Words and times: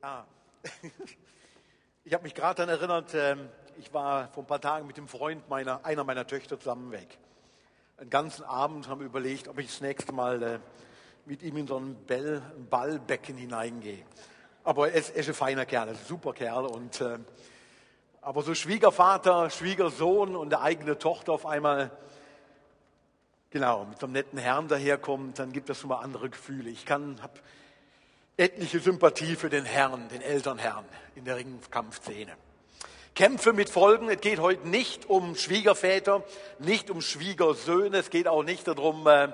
Ja, 0.00 0.24
ich 2.04 2.14
habe 2.14 2.22
mich 2.22 2.32
gerade 2.32 2.64
daran 2.64 2.68
erinnert, 2.68 3.14
ähm, 3.14 3.48
ich 3.78 3.92
war 3.92 4.28
vor 4.28 4.44
ein 4.44 4.46
paar 4.46 4.60
Tagen 4.60 4.86
mit 4.86 4.96
dem 4.96 5.08
Freund 5.08 5.48
meiner, 5.48 5.84
einer 5.84 6.04
meiner 6.04 6.24
Töchter 6.24 6.56
zusammen 6.56 6.92
weg. 6.92 7.18
Einen 7.96 8.08
ganzen 8.08 8.44
Abend 8.44 8.86
haben 8.86 9.00
wir 9.00 9.06
überlegt, 9.06 9.48
ob 9.48 9.58
ich 9.58 9.66
das 9.66 9.80
nächste 9.80 10.12
Mal 10.12 10.40
äh, 10.40 10.58
mit 11.26 11.42
ihm 11.42 11.56
in 11.56 11.66
so 11.66 11.78
ein 11.78 11.96
Bell, 12.06 12.40
Ballbecken 12.70 13.36
hineingehe. 13.36 14.04
Aber 14.62 14.88
er 14.88 14.94
ist, 14.94 15.10
er 15.10 15.16
ist 15.16 15.30
ein 15.30 15.34
feiner 15.34 15.66
Kerl, 15.66 15.88
er 15.88 15.94
ist 15.94 16.02
ein 16.02 16.06
super 16.06 16.32
Kerl. 16.32 16.66
Und, 16.66 17.00
äh, 17.00 17.18
aber 18.20 18.42
so 18.42 18.54
Schwiegervater, 18.54 19.50
Schwiegersohn 19.50 20.36
und 20.36 20.54
eine 20.54 20.62
eigene 20.62 20.96
Tochter 20.96 21.32
auf 21.32 21.44
einmal, 21.44 21.90
genau, 23.50 23.84
mit 23.84 23.98
so 23.98 24.06
einem 24.06 24.12
netten 24.12 24.38
Herrn 24.38 24.68
daherkommt, 24.68 25.40
dann 25.40 25.50
gibt 25.52 25.68
es 25.70 25.80
schon 25.80 25.88
mal 25.88 26.02
andere 26.02 26.30
Gefühle. 26.30 26.70
Ich 26.70 26.86
kann, 26.86 27.20
habe 27.20 27.40
etliche 28.38 28.78
Sympathie 28.78 29.34
für 29.34 29.50
den 29.50 29.64
Herrn, 29.64 30.08
den 30.08 30.22
Elternherrn 30.22 30.84
in 31.16 31.24
der 31.24 31.36
Ringkampfszene. 31.36 32.36
Kämpfe 33.14 33.52
mit 33.52 33.68
Folgen. 33.68 34.08
Es 34.08 34.20
geht 34.20 34.38
heute 34.38 34.68
nicht 34.68 35.10
um 35.10 35.34
Schwiegerväter, 35.34 36.22
nicht 36.60 36.88
um 36.88 37.00
Schwiegersöhne. 37.00 37.98
Es 37.98 38.10
geht 38.10 38.28
auch 38.28 38.44
nicht 38.44 38.68
darum, 38.68 39.08
äh, 39.08 39.30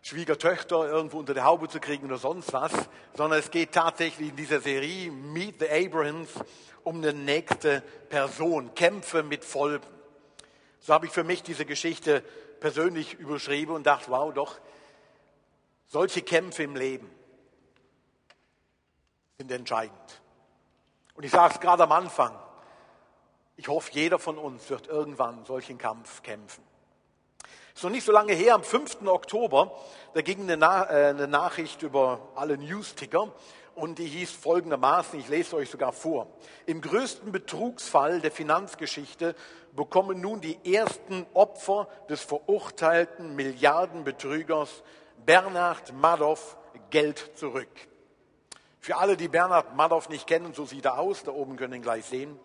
Schwiegertöchter 0.00 0.88
irgendwo 0.88 1.18
unter 1.18 1.34
der 1.34 1.42
Haube 1.44 1.68
zu 1.68 1.80
kriegen 1.80 2.06
oder 2.06 2.18
sonst 2.18 2.52
was, 2.52 2.70
sondern 3.16 3.40
es 3.40 3.50
geht 3.50 3.72
tatsächlich 3.72 4.28
in 4.28 4.36
dieser 4.36 4.60
Serie 4.60 5.10
Meet 5.10 5.56
the 5.58 5.68
Abrahams 5.68 6.28
um 6.84 6.98
eine 6.98 7.12
nächste 7.12 7.82
Person. 8.08 8.76
Kämpfe 8.76 9.24
mit 9.24 9.44
Folgen. 9.44 9.86
So 10.78 10.94
habe 10.94 11.06
ich 11.06 11.12
für 11.12 11.24
mich 11.24 11.42
diese 11.42 11.64
Geschichte 11.64 12.22
persönlich 12.60 13.14
überschrieben 13.14 13.74
und 13.74 13.88
dachte, 13.88 14.08
wow, 14.12 14.32
doch, 14.32 14.56
solche 15.88 16.22
Kämpfe 16.22 16.62
im 16.62 16.76
Leben 16.76 17.17
sind 19.40 19.52
entscheidend. 19.52 20.20
Und 21.14 21.22
ich 21.22 21.30
sage 21.30 21.54
es 21.54 21.60
gerade 21.60 21.84
am 21.84 21.92
Anfang, 21.92 22.36
ich 23.54 23.68
hoffe, 23.68 23.92
jeder 23.92 24.18
von 24.18 24.36
uns 24.36 24.68
wird 24.68 24.88
irgendwann 24.88 25.44
solchen 25.44 25.78
Kampf 25.78 26.24
kämpfen. 26.24 26.64
Ist 27.72 27.84
noch 27.84 27.90
nicht 27.90 28.04
so 28.04 28.10
lange 28.10 28.32
her, 28.32 28.56
am 28.56 28.64
5. 28.64 29.06
Oktober, 29.06 29.70
da 30.14 30.22
ging 30.22 30.40
eine, 30.40 30.56
Na 30.56 30.90
äh, 30.90 31.10
eine 31.10 31.28
Nachricht 31.28 31.82
über 31.82 32.30
alle 32.34 32.58
News-Ticker 32.58 33.32
und 33.76 34.00
die 34.00 34.06
hieß 34.06 34.32
folgendermaßen, 34.32 35.20
ich 35.20 35.28
lese 35.28 35.54
euch 35.54 35.70
sogar 35.70 35.92
vor. 35.92 36.26
Im 36.66 36.80
größten 36.80 37.30
Betrugsfall 37.30 38.20
der 38.20 38.32
Finanzgeschichte 38.32 39.36
bekommen 39.70 40.20
nun 40.20 40.40
die 40.40 40.58
ersten 40.74 41.24
Opfer 41.32 41.86
des 42.08 42.22
verurteilten 42.22 43.36
Milliardenbetrügers 43.36 44.82
Bernhard 45.24 45.92
Madoff 45.92 46.56
Geld 46.90 47.30
zurück. 47.36 47.87
Für 48.80 48.96
alle, 48.96 49.16
die 49.16 49.28
Bernhard 49.28 49.76
Madoff 49.76 50.08
nicht 50.08 50.26
kennen, 50.26 50.54
so 50.54 50.64
sieht 50.64 50.84
er 50.84 50.98
aus, 50.98 51.24
da 51.24 51.32
oben 51.32 51.56
können 51.56 51.74
ihn 51.74 51.82
gleich 51.82 52.04
sehen. 52.04 52.38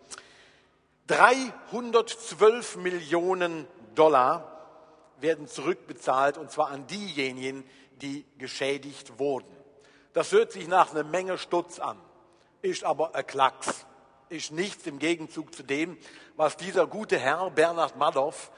312 1.06 2.76
Millionen 2.76 3.66
Dollar 3.94 4.50
werden 5.20 5.46
zurückbezahlt 5.46 6.38
und 6.38 6.50
zwar 6.50 6.68
an 6.68 6.86
diejenigen, 6.86 7.64
die 8.00 8.24
geschädigt 8.38 9.18
wurden. 9.18 9.54
Das 10.12 10.32
hört 10.32 10.52
sich 10.52 10.68
nach 10.68 10.92
einer 10.92 11.04
Menge 11.04 11.38
Stutz 11.38 11.78
an, 11.78 11.98
ist 12.62 12.84
aber 12.84 13.14
ein 13.14 13.26
Klacks, 13.26 13.86
ist 14.28 14.52
nichts 14.52 14.86
im 14.86 14.98
Gegenzug 14.98 15.54
zu 15.54 15.62
dem, 15.62 15.98
was 16.36 16.56
dieser 16.56 16.86
gute 16.86 17.18
Herr 17.18 17.50
Bernhard 17.50 17.96
Madoff 17.96 18.50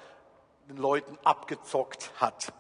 den 0.69 0.77
Leuten 0.77 1.19
abgezockt 1.25 2.13
hat. 2.17 2.53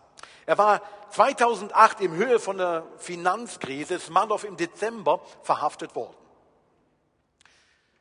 Er 0.46 0.58
war 0.58 0.80
2008 1.10 2.00
im 2.02 2.14
Höhe 2.14 2.38
von 2.38 2.58
der 2.58 2.84
Finanzkrise, 2.98 3.94
ist 3.94 4.10
Madoff 4.10 4.44
im 4.44 4.56
Dezember 4.56 5.20
verhaftet 5.42 5.96
worden. 5.96 6.14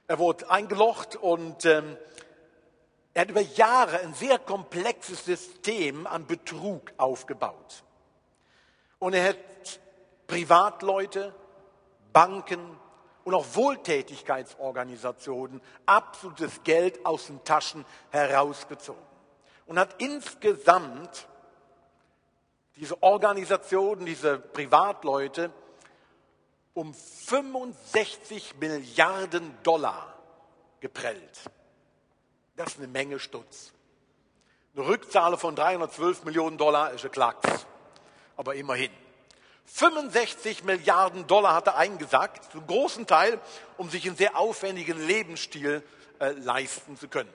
Er 0.07 0.19
wurde 0.19 0.49
eingelocht 0.49 1.15
und 1.15 1.65
ähm, 1.65 1.97
er 3.15 3.21
hat 3.21 3.31
über 3.31 3.41
Jahre 3.41 4.01
ein 4.01 4.13
sehr 4.13 4.37
komplexes 4.37 5.25
System 5.25 6.05
an 6.05 6.27
Betrug 6.27 6.93
aufgebaut. 6.97 7.83
Und 8.99 9.13
er 9.13 9.29
hat 9.29 9.37
Privatleute, 10.27 11.33
Banken 12.13 12.79
und 13.23 13.33
auch 13.33 13.47
Wohltätigkeitsorganisationen 13.53 15.61
absolutes 15.87 16.61
Geld 16.63 17.03
aus 17.05 17.25
den 17.27 17.41
Taschen 17.43 17.85
herausgezogen 18.11 19.01
und 19.65 19.79
hat 19.79 19.99
insgesamt 19.99 21.27
diese 22.75 23.01
Organisationen, 23.01 24.05
diese 24.05 24.37
Privatleute 24.37 25.51
um 26.73 26.93
65 26.93 28.55
Milliarden 28.59 29.57
Dollar 29.63 30.13
geprellt. 30.81 31.39
Das 32.57 32.73
ist 32.73 32.77
eine 32.79 32.87
Menge 32.87 33.19
Stutz. 33.19 33.71
Eine 34.75 34.85
Rückzahlung 34.87 35.39
von 35.39 35.55
312 35.55 36.25
Millionen 36.25 36.57
Dollar 36.57 36.91
ist 36.91 37.05
ein 37.05 37.11
Klacks. 37.11 37.65
Aber 38.35 38.55
immerhin. 38.55 38.91
65 39.67 40.65
Milliarden 40.65 41.25
Dollar 41.27 41.55
hat 41.55 41.67
er 41.67 41.77
eingesackt, 41.77 42.51
zum 42.51 42.67
großen 42.67 43.07
Teil, 43.07 43.39
um 43.77 43.89
sich 43.89 44.05
einen 44.05 44.17
sehr 44.17 44.37
aufwendigen 44.37 45.07
Lebensstil 45.07 45.81
äh, 46.19 46.31
leisten 46.31 46.97
zu 46.97 47.07
können. 47.07 47.33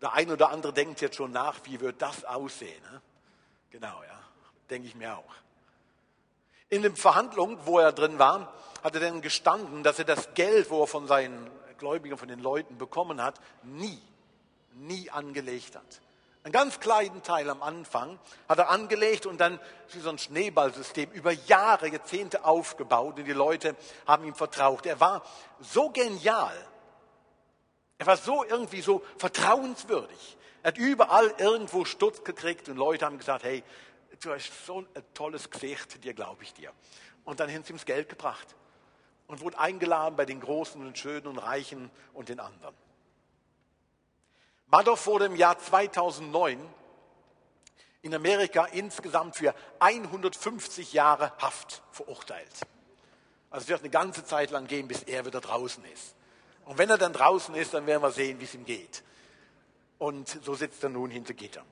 Der 0.00 0.14
eine 0.14 0.32
oder 0.32 0.50
andere 0.50 0.72
denkt 0.72 1.02
jetzt 1.02 1.16
schon 1.16 1.30
nach, 1.30 1.56
wie 1.64 1.78
wird 1.80 2.00
das 2.00 2.24
aussehen? 2.24 2.82
Ne? 2.90 3.02
Genau, 3.70 4.02
ja 4.02 4.25
denke 4.70 4.88
ich 4.88 4.94
mir 4.94 5.16
auch. 5.16 5.34
In 6.68 6.82
den 6.82 6.96
Verhandlungen, 6.96 7.58
wo 7.64 7.78
er 7.78 7.92
drin 7.92 8.18
war, 8.18 8.52
hat 8.82 8.94
er 8.94 9.00
dann 9.00 9.22
gestanden, 9.22 9.82
dass 9.82 9.98
er 9.98 10.04
das 10.04 10.34
Geld, 10.34 10.70
wo 10.70 10.82
er 10.82 10.86
von 10.86 11.06
seinen 11.06 11.50
Gläubigen, 11.78 12.18
von 12.18 12.28
den 12.28 12.40
Leuten 12.40 12.78
bekommen 12.78 13.22
hat, 13.22 13.40
nie, 13.62 14.00
nie 14.74 15.10
angelegt 15.10 15.76
hat. 15.76 16.00
Einen 16.42 16.52
ganz 16.52 16.78
kleinen 16.78 17.24
Teil 17.24 17.50
am 17.50 17.60
Anfang 17.60 18.20
hat 18.48 18.58
er 18.58 18.70
angelegt 18.70 19.26
und 19.26 19.40
dann 19.40 19.58
wie 19.90 19.98
so 19.98 20.10
ein 20.10 20.18
Schneeballsystem 20.18 21.10
über 21.10 21.32
Jahre, 21.32 21.88
Jahrzehnte 21.88 22.44
aufgebaut 22.44 23.18
und 23.18 23.24
die 23.24 23.32
Leute 23.32 23.74
haben 24.06 24.24
ihm 24.24 24.34
vertraut. 24.34 24.86
Er 24.86 25.00
war 25.00 25.24
so 25.58 25.90
genial, 25.90 26.56
er 27.98 28.06
war 28.06 28.16
so 28.16 28.44
irgendwie 28.44 28.80
so 28.80 29.02
vertrauenswürdig. 29.18 30.36
Er 30.62 30.68
hat 30.68 30.78
überall 30.78 31.34
irgendwo 31.38 31.84
Stutz 31.84 32.22
gekriegt 32.22 32.68
und 32.68 32.76
Leute 32.76 33.06
haben 33.06 33.18
gesagt, 33.18 33.44
hey, 33.44 33.64
du 34.20 34.32
hast 34.32 34.66
so 34.66 34.78
ein 34.78 35.04
tolles 35.14 35.50
Gesicht, 35.50 36.02
dir 36.04 36.14
glaube 36.14 36.42
ich 36.42 36.54
dir. 36.54 36.72
Und 37.24 37.40
dann 37.40 37.50
haben 37.52 37.64
sie 37.64 37.72
ihm 37.72 37.76
das 37.76 37.86
Geld 37.86 38.08
gebracht 38.08 38.54
und 39.26 39.40
wurde 39.40 39.58
eingeladen 39.58 40.16
bei 40.16 40.24
den 40.24 40.40
Großen 40.40 40.80
und 40.80 40.96
Schönen 40.96 41.26
und 41.26 41.38
Reichen 41.38 41.90
und 42.14 42.28
den 42.28 42.40
anderen. 42.40 42.74
Madoff 44.66 45.06
wurde 45.06 45.26
im 45.26 45.36
Jahr 45.36 45.58
2009 45.58 46.58
in 48.02 48.14
Amerika 48.14 48.66
insgesamt 48.66 49.36
für 49.36 49.54
150 49.80 50.92
Jahre 50.92 51.32
Haft 51.38 51.82
verurteilt. 51.90 52.52
Also 53.50 53.64
es 53.64 53.68
wird 53.68 53.80
eine 53.80 53.90
ganze 53.90 54.24
Zeit 54.24 54.50
lang 54.50 54.66
gehen, 54.66 54.88
bis 54.88 55.02
er 55.02 55.24
wieder 55.24 55.40
draußen 55.40 55.84
ist. 55.86 56.14
Und 56.64 56.78
wenn 56.78 56.90
er 56.90 56.98
dann 56.98 57.12
draußen 57.12 57.54
ist, 57.54 57.74
dann 57.74 57.86
werden 57.86 58.02
wir 58.02 58.10
sehen, 58.10 58.40
wie 58.40 58.44
es 58.44 58.54
ihm 58.54 58.64
geht. 58.64 59.02
Und 59.98 60.28
so 60.44 60.54
sitzt 60.54 60.82
er 60.82 60.90
nun 60.90 61.10
hinter 61.10 61.34
Gittern. 61.34 61.66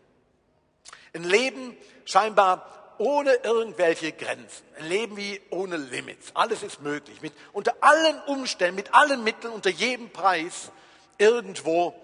Ein 1.15 1.25
Leben 1.25 1.77
scheinbar 2.05 2.95
ohne 2.99 3.35
irgendwelche 3.35 4.13
Grenzen. 4.13 4.65
Ein 4.77 4.89
Leben 4.89 5.17
wie 5.17 5.41
ohne 5.51 5.77
Limits. 5.77 6.35
Alles 6.35 6.63
ist 6.63 6.83
möglich. 6.83 7.23
Mit, 7.23 7.33
unter 7.53 7.75
allen 7.81 8.21
Umständen, 8.23 8.77
mit 8.77 8.93
allen 8.93 9.23
Mitteln, 9.25 9.53
unter 9.53 9.71
jedem 9.71 10.11
Preis 10.11 10.71
irgendwo 11.19 11.95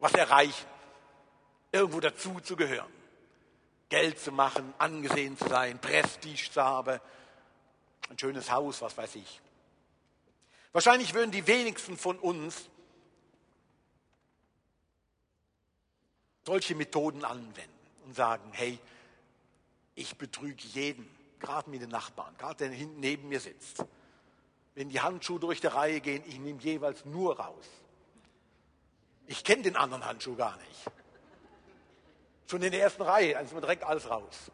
was 0.00 0.12
erreichen. 0.14 0.66
Irgendwo 1.70 2.00
dazu 2.00 2.40
zu 2.40 2.56
gehören. 2.56 2.92
Geld 3.88 4.18
zu 4.18 4.32
machen, 4.32 4.74
angesehen 4.78 5.36
zu 5.36 5.48
sein, 5.48 5.78
Prestige 5.78 6.50
zu 6.50 6.62
haben, 6.62 6.98
ein 8.08 8.18
schönes 8.18 8.50
Haus, 8.50 8.80
was 8.80 8.96
weiß 8.96 9.16
ich. 9.16 9.40
Wahrscheinlich 10.72 11.12
würden 11.12 11.30
die 11.30 11.46
wenigsten 11.46 11.98
von 11.98 12.18
uns 12.18 12.68
solche 16.44 16.74
Methoden 16.74 17.24
anwenden 17.24 17.71
und 18.04 18.14
sagen, 18.14 18.50
hey, 18.52 18.78
ich 19.94 20.16
betrüge 20.16 20.62
jeden, 20.62 21.08
gerade 21.38 21.68
mit 21.70 21.82
den 21.82 21.90
Nachbarn, 21.90 22.34
gerade 22.38 22.56
der 22.56 22.70
hinten 22.70 23.00
neben 23.00 23.28
mir 23.28 23.40
sitzt. 23.40 23.84
Wenn 24.74 24.88
die 24.88 25.00
Handschuhe 25.00 25.38
durch 25.38 25.60
die 25.60 25.66
Reihe 25.66 26.00
gehen, 26.00 26.22
ich 26.26 26.38
nehme 26.38 26.60
jeweils 26.60 27.04
nur 27.04 27.38
raus. 27.38 27.66
Ich 29.26 29.44
kenne 29.44 29.62
den 29.62 29.76
anderen 29.76 30.04
Handschuh 30.04 30.34
gar 30.34 30.56
nicht. 30.56 30.84
Schon 32.48 32.62
in 32.62 32.70
der 32.70 32.82
ersten 32.82 33.02
Reihe, 33.02 33.36
also 33.36 33.58
direkt 33.60 33.84
alles 33.84 34.08
raus. 34.08 34.50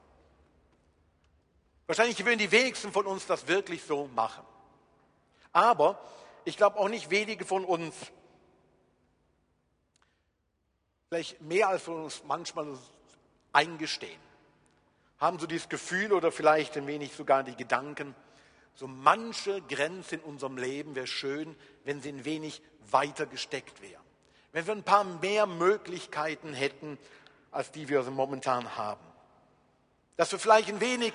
Wahrscheinlich 1.86 2.22
würden 2.24 2.38
die 2.38 2.50
wenigsten 2.50 2.92
von 2.92 3.06
uns 3.06 3.26
das 3.26 3.46
wirklich 3.48 3.82
so 3.82 4.08
machen. 4.08 4.44
Aber 5.52 6.00
ich 6.44 6.56
glaube 6.56 6.78
auch 6.78 6.88
nicht 6.88 7.10
wenige 7.10 7.44
von 7.44 7.64
uns, 7.64 7.94
vielleicht 11.08 11.40
mehr 11.40 11.68
als 11.68 11.82
von 11.82 12.04
uns 12.04 12.22
manchmal 12.24 12.78
eingestehen. 13.58 14.20
Haben 15.18 15.40
so 15.40 15.48
dieses 15.48 15.68
Gefühl 15.68 16.12
oder 16.12 16.30
vielleicht 16.30 16.76
ein 16.76 16.86
wenig 16.86 17.12
sogar 17.12 17.42
die 17.42 17.56
Gedanken, 17.56 18.14
so 18.76 18.86
manche 18.86 19.60
Grenze 19.62 20.14
in 20.14 20.20
unserem 20.20 20.56
Leben 20.56 20.94
wäre 20.94 21.08
schön, 21.08 21.56
wenn 21.84 22.00
sie 22.00 22.10
ein 22.10 22.24
wenig 22.24 22.62
weiter 22.92 23.26
gesteckt 23.26 23.82
wären. 23.82 24.02
Wenn 24.52 24.66
wir 24.66 24.74
ein 24.74 24.84
paar 24.84 25.02
mehr 25.02 25.46
Möglichkeiten 25.46 26.54
hätten, 26.54 26.98
als 27.50 27.72
die 27.72 27.88
wir 27.88 28.02
momentan 28.04 28.76
haben. 28.76 29.04
Dass 30.16 30.30
wir 30.30 30.38
vielleicht 30.38 30.68
ein 30.68 30.80
wenig 30.80 31.12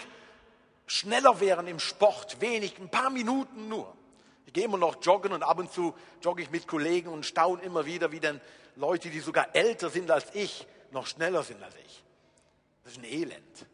schneller 0.85 1.39
wären 1.39 1.67
im 1.67 1.79
Sport, 1.79 2.41
wenig, 2.41 2.77
ein 2.77 2.89
paar 2.89 3.09
Minuten 3.09 3.69
nur. 3.69 3.95
Ich 4.45 4.51
gehe 4.51 4.65
immer 4.65 4.77
noch 4.77 5.01
joggen 5.01 5.31
und 5.31 5.43
ab 5.43 5.59
und 5.59 5.71
zu 5.71 5.95
jogge 6.21 6.43
ich 6.43 6.51
mit 6.51 6.67
Kollegen 6.67 7.07
und 7.07 7.25
staune 7.25 7.61
immer 7.63 7.85
wieder, 7.85 8.11
wie 8.11 8.19
denn 8.19 8.41
Leute, 8.75 9.09
die 9.09 9.21
sogar 9.21 9.55
älter 9.55 9.89
sind 9.89 10.11
als 10.11 10.35
ich, 10.35 10.67
noch 10.91 11.07
schneller 11.07 11.43
sind 11.43 11.63
als 11.63 11.75
ich. 11.85 12.02
Das 12.83 12.93
ist 12.93 12.99
ein 12.99 13.05
Elend. 13.05 13.65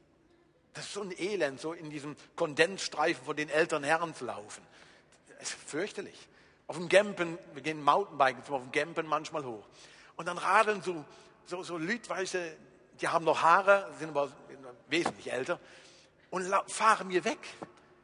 Das 0.74 0.86
ist 0.86 0.94
so 0.94 1.02
ein 1.02 1.12
Elend, 1.18 1.60
so 1.60 1.74
in 1.74 1.90
diesem 1.90 2.16
Kondensstreifen 2.36 3.26
von 3.26 3.36
den 3.36 3.50
älteren 3.50 3.84
Herren 3.84 4.14
zu 4.14 4.26
laufen. 4.26 4.64
Das 5.40 5.50
ist 5.50 5.54
fürchterlich. 5.54 6.28
Auf 6.68 6.78
dem 6.78 6.88
Gempen, 6.88 7.38
wir 7.54 7.64
gehen 7.64 7.84
Mountainbiken, 7.84 8.54
auf 8.54 8.62
dem 8.62 8.72
Gempen 8.72 9.08
manchmal 9.08 9.44
hoch. 9.44 9.68
Und 10.16 10.28
dann 10.28 10.38
radeln 10.38 10.82
so, 10.82 11.04
so, 11.46 11.64
so 11.64 11.78
Lütweiße, 11.78 12.56
die 13.02 13.08
haben 13.08 13.26
noch 13.26 13.42
Haare, 13.42 13.92
sind 13.98 14.10
aber 14.10 14.32
wesentlich 14.88 15.32
älter, 15.32 15.60
und 16.30 16.46
fahren 16.68 17.08
mir 17.08 17.24
weg. 17.26 17.40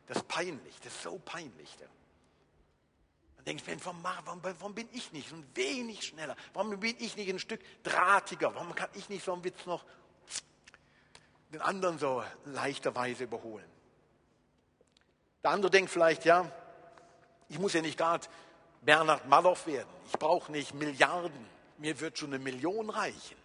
Das 0.08 0.18
ist 0.18 0.28
peinlich, 0.28 0.80
das 0.84 0.94
ist 0.94 1.04
so 1.04 1.20
peinlich. 1.24 1.76
Dann 3.36 3.46
denke 3.46 3.64
ich 3.64 3.86
mir, 3.86 3.86
warum, 4.02 4.42
warum, 4.42 4.74
bin 4.74 4.88
ich 4.94 5.12
nicht 5.12 5.30
so 5.30 5.36
ein 5.36 5.46
wenig 5.54 6.04
schneller? 6.04 6.36
Warum 6.54 6.80
bin 6.80 6.96
ich 7.00 7.16
nicht 7.16 7.30
ein 7.30 7.40
Stück 7.40 7.62
drahtiger? 7.84 8.54
Warum 8.56 8.74
kann 8.74 8.90
ich 8.94 9.10
nicht 9.10 9.24
so 9.24 9.34
ein 9.34 9.44
Witz 9.44 9.66
noch 9.66 9.86
den 11.52 11.62
anderen 11.62 11.98
so 11.98 12.24
leichterweise 12.46 13.26
überholen. 13.26 13.70
Der 15.44 15.52
andere 15.52 15.72
denkt 15.72 15.92
vielleicht, 15.92 16.26
ja, 16.26 16.52
ich 17.50 17.60
muss 17.60 17.74
ja 17.74 17.82
nicht 17.82 17.98
gerade 17.98 18.28
Bernhard 18.82 19.28
Maloff 19.28 19.68
werden. 19.68 19.90
Ich 20.08 20.20
brauche 20.20 20.52
nicht 20.52 20.74
Milliarden. 20.74 21.48
Mir 21.78 22.00
wird 22.00 22.18
schon 22.18 22.34
eine 22.34 22.44
Million 22.44 22.90
reichen. 22.90 23.38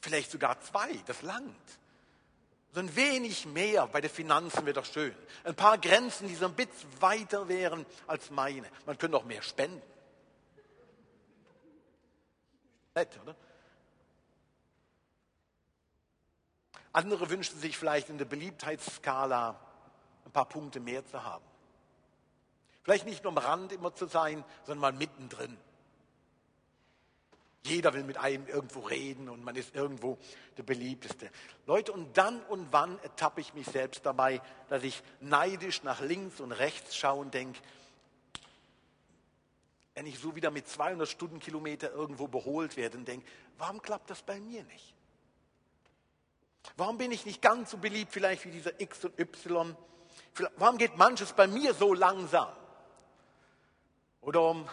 Vielleicht 0.00 0.30
sogar 0.30 0.60
zwei, 0.60 0.92
das 1.06 1.22
langt. 1.22 1.54
So 2.72 2.80
ein 2.80 2.94
wenig 2.94 3.46
mehr 3.46 3.86
bei 3.88 4.00
den 4.00 4.10
Finanzen 4.10 4.64
wäre 4.64 4.74
doch 4.74 4.84
schön. 4.84 5.14
Ein 5.42 5.56
paar 5.56 5.76
Grenzen, 5.78 6.28
die 6.28 6.36
so 6.36 6.46
ein 6.46 6.54
bisschen 6.54 6.88
weiter 7.00 7.48
wären 7.48 7.84
als 8.06 8.30
meine. 8.30 8.68
Man 8.86 8.96
könnte 8.96 9.16
auch 9.16 9.24
mehr 9.24 9.42
spenden. 9.42 9.82
Nett, 12.94 13.18
oder? 13.22 13.34
Andere 16.92 17.30
wünschen 17.30 17.58
sich 17.58 17.78
vielleicht 17.78 18.08
in 18.08 18.18
der 18.18 18.24
Beliebtheitsskala 18.24 19.58
ein 20.24 20.32
paar 20.32 20.48
Punkte 20.48 20.80
mehr 20.80 21.04
zu 21.06 21.22
haben. 21.22 21.44
Vielleicht 22.82 23.06
nicht 23.06 23.22
nur 23.22 23.32
am 23.32 23.38
Rand 23.38 23.72
immer 23.72 23.94
zu 23.94 24.06
sein, 24.06 24.44
sondern 24.64 24.80
mal 24.80 24.92
mittendrin. 24.92 25.56
Jeder 27.62 27.92
will 27.92 28.04
mit 28.04 28.16
einem 28.16 28.46
irgendwo 28.46 28.80
reden 28.80 29.28
und 29.28 29.44
man 29.44 29.54
ist 29.54 29.74
irgendwo 29.74 30.18
der 30.56 30.62
beliebteste. 30.62 31.30
Leute, 31.66 31.92
und 31.92 32.16
dann 32.16 32.42
und 32.44 32.68
wann 32.72 32.98
ertappe 33.00 33.42
ich 33.42 33.52
mich 33.52 33.66
selbst 33.66 34.06
dabei, 34.06 34.40
dass 34.68 34.82
ich 34.82 35.02
neidisch 35.20 35.82
nach 35.82 36.00
links 36.00 36.40
und 36.40 36.52
rechts 36.52 36.96
schaue 36.96 37.20
und 37.20 37.34
denke, 37.34 37.60
wenn 39.94 40.06
ich 40.06 40.18
so 40.18 40.34
wieder 40.34 40.50
mit 40.50 40.66
200 40.66 41.06
Stundenkilometer 41.06 41.92
irgendwo 41.92 42.28
beholt 42.28 42.78
werde 42.78 42.96
und 42.96 43.06
denke, 43.06 43.26
warum 43.58 43.82
klappt 43.82 44.08
das 44.08 44.22
bei 44.22 44.40
mir 44.40 44.64
nicht? 44.64 44.94
Warum 46.76 46.98
bin 46.98 47.10
ich 47.12 47.26
nicht 47.26 47.42
ganz 47.42 47.70
so 47.70 47.78
beliebt 47.78 48.12
vielleicht 48.12 48.44
wie 48.44 48.50
dieser 48.50 48.78
X 48.80 49.04
und 49.04 49.18
Y? 49.18 49.76
Warum 50.56 50.78
geht 50.78 50.96
manches 50.96 51.32
bei 51.32 51.46
mir 51.46 51.74
so 51.74 51.94
langsam? 51.94 52.48
Oder 54.20 54.66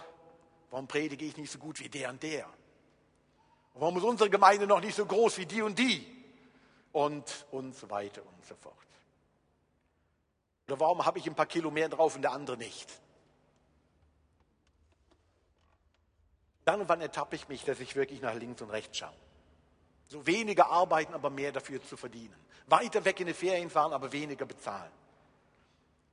warum 0.70 0.88
predige 0.88 1.26
ich 1.26 1.38
nicht 1.38 1.52
so 1.52 1.60
gut 1.60 1.80
wie 1.80 1.90
der 1.90 2.10
und 2.10 2.22
der? 2.24 2.48
warum 3.80 3.98
ist 3.98 4.04
unsere 4.04 4.30
Gemeinde 4.30 4.68
noch 4.68 4.82
nicht 4.82 4.96
so 4.96 5.06
groß 5.06 5.38
wie 5.38 5.46
die 5.46 5.62
und 5.62 5.78
die? 5.78 6.06
Und, 6.92 7.46
und 7.52 7.76
so 7.76 7.90
weiter 7.90 8.22
und 8.26 8.46
so 8.46 8.56
fort. 8.56 8.76
Oder 10.68 10.80
warum 10.80 11.06
habe 11.06 11.20
ich 11.20 11.28
ein 11.28 11.36
paar 11.36 11.46
Kilo 11.46 11.70
mehr 11.70 11.90
drauf 11.90 12.16
und 12.16 12.24
der 12.24 12.32
andere 12.32 12.58
nicht? 12.58 12.92
Dann 16.66 16.82
und 16.82 16.90
wann 16.90 17.02
ertappe 17.02 17.36
ich 17.36 17.48
mich, 17.48 17.64
dass 17.64 17.80
ich 17.80 17.96
wirklich 17.96 18.22
nach 18.22 18.34
links 18.34 18.62
und 18.62 18.72
rechts 18.72 18.98
schaue. 18.98 19.14
So 20.08 20.26
weniger 20.26 20.70
arbeiten, 20.70 21.14
aber 21.14 21.30
mehr 21.30 21.52
dafür 21.52 21.84
zu 21.84 21.98
verdienen. 21.98 22.36
Weiter 22.68 23.04
weg 23.06 23.20
in 23.20 23.28
die 23.28 23.34
Ferien 23.34 23.70
fahren, 23.70 23.94
aber 23.94 24.12
weniger 24.12 24.46
bezahlen. 24.46 24.92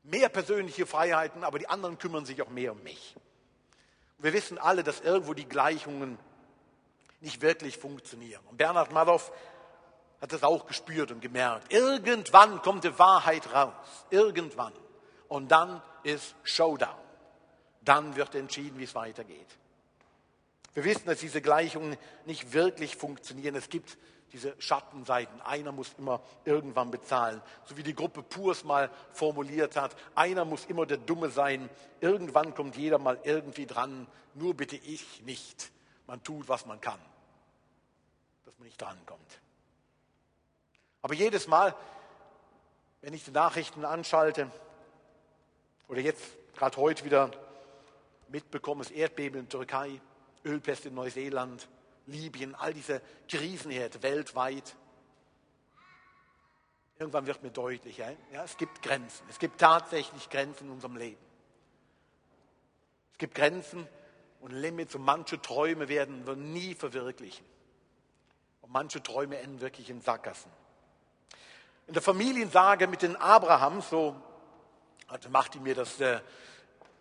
Mehr 0.03 0.29
persönliche 0.29 0.87
Freiheiten, 0.87 1.45
aber 1.45 1.59
die 1.59 1.69
anderen 1.69 1.99
kümmern 1.99 2.27
sich 2.27 2.43
auch 2.43 2.51
mehr 2.51 2.73
um 2.73 2.83
mich. 2.83 3.17
Wir 4.19 4.33
wissen 4.33 4.59
alle, 4.59 4.83
dass 4.83 5.01
irgendwo 5.01 5.35
die 5.35 5.49
Gleichungen 5.49 6.19
nicht 7.21 7.41
wirklich 7.41 7.79
funktionieren. 7.79 8.43
Und 8.51 8.57
Bernhard 8.59 8.93
Madoff 8.93 9.33
hat 10.21 10.33
das 10.33 10.43
auch 10.43 10.67
gespürt 10.67 11.11
und 11.11 11.21
gemerkt. 11.21 11.73
Irgendwann 11.73 12.63
kommt 12.63 12.85
die 12.85 12.99
Wahrheit 12.99 13.53
raus. 13.53 13.73
Irgendwann. 14.11 14.73
Und 15.29 15.49
dann 15.49 15.83
ist 16.03 16.35
Showdown. 16.43 16.97
Dann 17.83 18.17
wird 18.17 18.35
entschieden, 18.35 18.79
wie 18.79 18.85
es 18.85 18.95
weitergeht. 18.95 19.59
Wir 20.75 20.85
wissen, 20.85 21.07
dass 21.07 21.21
diese 21.21 21.41
Gleichungen 21.41 21.97
nicht 22.27 22.53
wirklich 22.53 22.97
funktionieren. 22.97 23.55
Es 23.55 23.69
gibt 23.69 23.97
diese 24.33 24.55
Schattenseiten. 24.61 25.41
Einer 25.43 25.71
muss 25.71 25.95
immer 25.97 26.21
irgendwann 26.45 26.91
bezahlen. 26.91 27.41
So 27.65 27.77
wie 27.77 27.85
die 27.85 27.95
Gruppe 27.95 28.23
Purs 28.25 28.65
mal 28.65 28.91
formuliert 29.13 29.77
hat. 29.77 29.95
Einer 30.17 30.45
muss 30.45 30.65
immer 30.65 30.87
der 30.87 30.97
Dumme 30.97 31.31
sein. 31.31 31.71
Irgendwann 32.01 32.55
kommt 32.55 32.77
jeder 32.77 32.99
mal 32.99 33.21
irgendwie 33.23 33.67
dran. 33.67 34.09
Nur 34.35 34.55
bitte 34.55 34.75
ich 34.77 35.23
nicht. 35.23 35.71
Man 36.09 36.23
tut, 36.25 36.49
was 36.49 36.67
man 36.67 36.81
kann. 36.81 36.99
Dass 38.45 38.59
man 38.59 38.67
nicht 38.67 38.83
drankommt. 38.83 39.41
Aber 41.01 41.15
jedes 41.15 41.47
Mal, 41.47 41.75
wenn 43.03 43.15
ich 43.15 43.25
die 43.25 43.31
Nachrichten 43.31 43.85
anschalte 43.85 44.51
oder 45.87 46.01
jetzt 46.01 46.25
gerade 46.57 46.77
heute 46.79 47.05
wieder 47.05 47.31
mitbekomme, 48.29 48.83
das 48.83 48.91
Erdbeben 48.91 49.39
in 49.39 49.49
der 49.49 49.59
Türkei, 49.61 50.01
Ölpest 50.45 50.87
in 50.87 50.95
Neuseeland, 50.95 51.69
Libyen, 52.07 52.55
all 52.55 52.75
diese 52.75 53.01
Krisenherde 53.29 54.03
weltweit. 54.03 54.77
Irgendwann 56.99 57.27
wird 57.27 57.43
mir 57.43 57.51
deutlich, 57.51 57.99
ja, 57.99 58.13
es 58.45 58.57
gibt 58.57 58.83
Grenzen. 58.83 59.27
Es 59.29 59.39
gibt 59.39 59.61
tatsächlich 59.61 60.29
Grenzen 60.31 60.67
in 60.67 60.73
unserem 60.73 60.97
Leben. 60.97 61.23
Es 63.13 63.19
gibt 63.19 63.35
Grenzen 63.35 63.89
und 64.41 64.53
Limits 64.53 64.95
und 64.95 65.03
manche 65.03 65.41
Träume 65.41 65.89
werden 65.89 66.27
wir 66.27 66.37
nie 66.37 66.75
verwirklichen. 66.75 67.45
Und 68.61 68.73
manche 68.73 69.03
Träume 69.03 69.39
enden 69.39 69.61
wirklich 69.61 69.91
in 69.91 70.01
Sackgassen. 70.01 70.51
In 71.87 71.95
der 71.95 72.03
Familiensage 72.03 72.87
mit 72.87 73.03
den 73.03 73.17
Abrahams, 73.17 73.91
so 73.91 74.17
hat 75.09 75.29
Machti 75.31 75.61
mir 75.61 75.75
das 75.75 76.01
äh, 76.01 76.21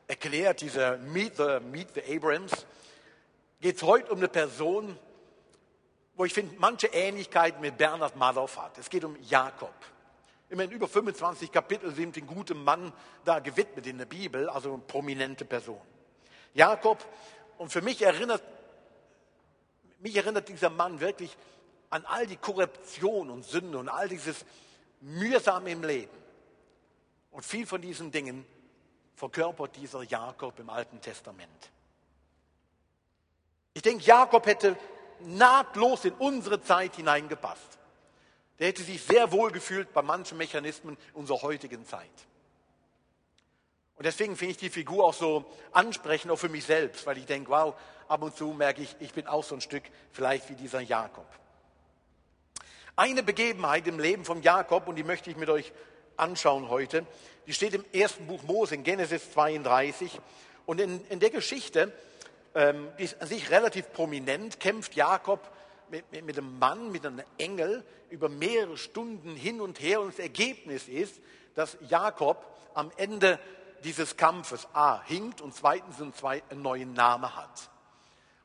erklärt, 0.07 0.61
dieser 0.61 0.97
Meet 0.97 1.37
the, 1.37 1.59
Meet 1.61 1.95
the 1.95 2.15
Abrams, 2.15 2.65
geht 3.63 3.77
es 3.77 3.83
heute 3.83 4.11
um 4.11 4.17
eine 4.17 4.27
Person, 4.27 4.99
wo 6.15 6.25
ich 6.25 6.33
finde, 6.33 6.53
manche 6.59 6.87
Ähnlichkeiten 6.87 7.61
mit 7.61 7.77
Bernhard 7.77 8.17
Madoff 8.17 8.57
hat. 8.57 8.77
Es 8.77 8.89
geht 8.89 9.05
um 9.05 9.15
Jakob. 9.21 9.73
Immerhin 10.49 10.71
über 10.71 10.85
25 10.85 11.49
Kapitel 11.49 11.95
sind 11.95 12.17
dem 12.17 12.27
guten 12.27 12.61
Mann 12.61 12.91
da 13.23 13.39
gewidmet 13.39 13.87
in 13.87 13.99
der 13.99 14.05
Bibel, 14.05 14.49
also 14.49 14.73
eine 14.73 14.83
prominente 14.83 15.45
Person. 15.45 15.79
Jakob, 16.53 17.05
und 17.57 17.71
für 17.71 17.81
mich 17.81 18.01
erinnert, 18.01 18.43
mich 19.99 20.17
erinnert 20.17 20.49
dieser 20.49 20.69
Mann 20.69 20.99
wirklich 20.99 21.33
an 21.89 22.03
all 22.05 22.27
die 22.27 22.35
Korruption 22.35 23.29
und 23.29 23.45
Sünde 23.45 23.77
und 23.77 23.87
all 23.87 24.09
dieses 24.09 24.43
Mühsame 24.99 25.71
im 25.71 25.83
Leben. 25.83 26.17
Und 27.31 27.45
viel 27.45 27.65
von 27.65 27.81
diesen 27.81 28.11
Dingen 28.11 28.45
verkörpert 29.15 29.77
dieser 29.77 30.03
Jakob 30.03 30.59
im 30.59 30.69
Alten 30.69 30.99
Testament. 30.99 31.71
Ich 33.73 33.81
denke, 33.81 34.03
Jakob 34.03 34.45
hätte 34.45 34.77
nahtlos 35.19 36.05
in 36.05 36.13
unsere 36.13 36.61
Zeit 36.61 36.95
hineingepasst. 36.95 37.79
Der 38.59 38.67
hätte 38.67 38.83
sich 38.83 39.03
sehr 39.03 39.31
wohl 39.31 39.51
gefühlt 39.51 39.93
bei 39.93 40.01
manchen 40.01 40.37
Mechanismen 40.37 40.97
unserer 41.13 41.41
heutigen 41.41 41.85
Zeit. 41.85 42.09
Und 43.95 44.05
deswegen 44.05 44.35
finde 44.35 44.51
ich 44.51 44.57
die 44.57 44.69
Figur 44.69 45.05
auch 45.05 45.13
so 45.13 45.45
ansprechend, 45.71 46.31
auch 46.31 46.37
für 46.37 46.49
mich 46.49 46.65
selbst, 46.65 47.05
weil 47.05 47.17
ich 47.17 47.25
denke, 47.25 47.51
wow, 47.51 47.75
ab 48.07 48.21
und 48.21 48.35
zu 48.35 48.47
merke 48.47 48.81
ich, 48.81 48.95
ich 48.99 49.13
bin 49.13 49.27
auch 49.27 49.43
so 49.43 49.55
ein 49.55 49.61
Stück 49.61 49.83
vielleicht 50.11 50.49
wie 50.49 50.55
dieser 50.55 50.81
Jakob. 50.81 51.27
Eine 52.95 53.23
Begebenheit 53.23 53.87
im 53.87 53.99
Leben 53.99 54.23
von 54.25 54.41
Jakob, 54.43 54.87
und 54.87 54.95
die 54.95 55.03
möchte 55.03 55.29
ich 55.29 55.37
mit 55.37 55.49
euch 55.49 55.71
anschauen 56.15 56.69
heute, 56.69 57.05
die 57.47 57.53
steht 57.53 57.73
im 57.73 57.85
ersten 57.91 58.27
Buch 58.27 58.43
Mose, 58.43 58.75
in 58.75 58.83
Genesis 58.83 59.31
32. 59.31 60.19
Und 60.65 60.79
in, 60.79 61.05
in 61.07 61.19
der 61.19 61.29
Geschichte 61.29 61.91
ähm, 62.55 62.89
die 62.97 63.03
ist 63.03 63.21
an 63.21 63.27
sich 63.27 63.49
relativ 63.49 63.91
prominent, 63.93 64.59
kämpft 64.59 64.95
Jakob 64.95 65.39
mit, 65.89 66.11
mit, 66.11 66.25
mit 66.25 66.37
einem 66.37 66.59
Mann, 66.59 66.91
mit 66.91 67.05
einem 67.05 67.23
Engel 67.37 67.83
über 68.09 68.29
mehrere 68.29 68.77
Stunden 68.77 69.35
hin 69.35 69.61
und 69.61 69.79
her. 69.79 70.01
Und 70.01 70.09
das 70.09 70.19
Ergebnis 70.19 70.87
ist, 70.87 71.19
dass 71.55 71.77
Jakob 71.87 72.45
am 72.73 72.91
Ende 72.97 73.39
dieses 73.83 74.17
Kampfes 74.17 74.67
A 74.73 75.01
hinkt 75.03 75.41
und 75.41 75.53
zweitens 75.53 76.01
einen, 76.01 76.13
zwei, 76.13 76.41
einen 76.49 76.61
neuen 76.61 76.93
Namen 76.93 77.35
hat. 77.35 77.69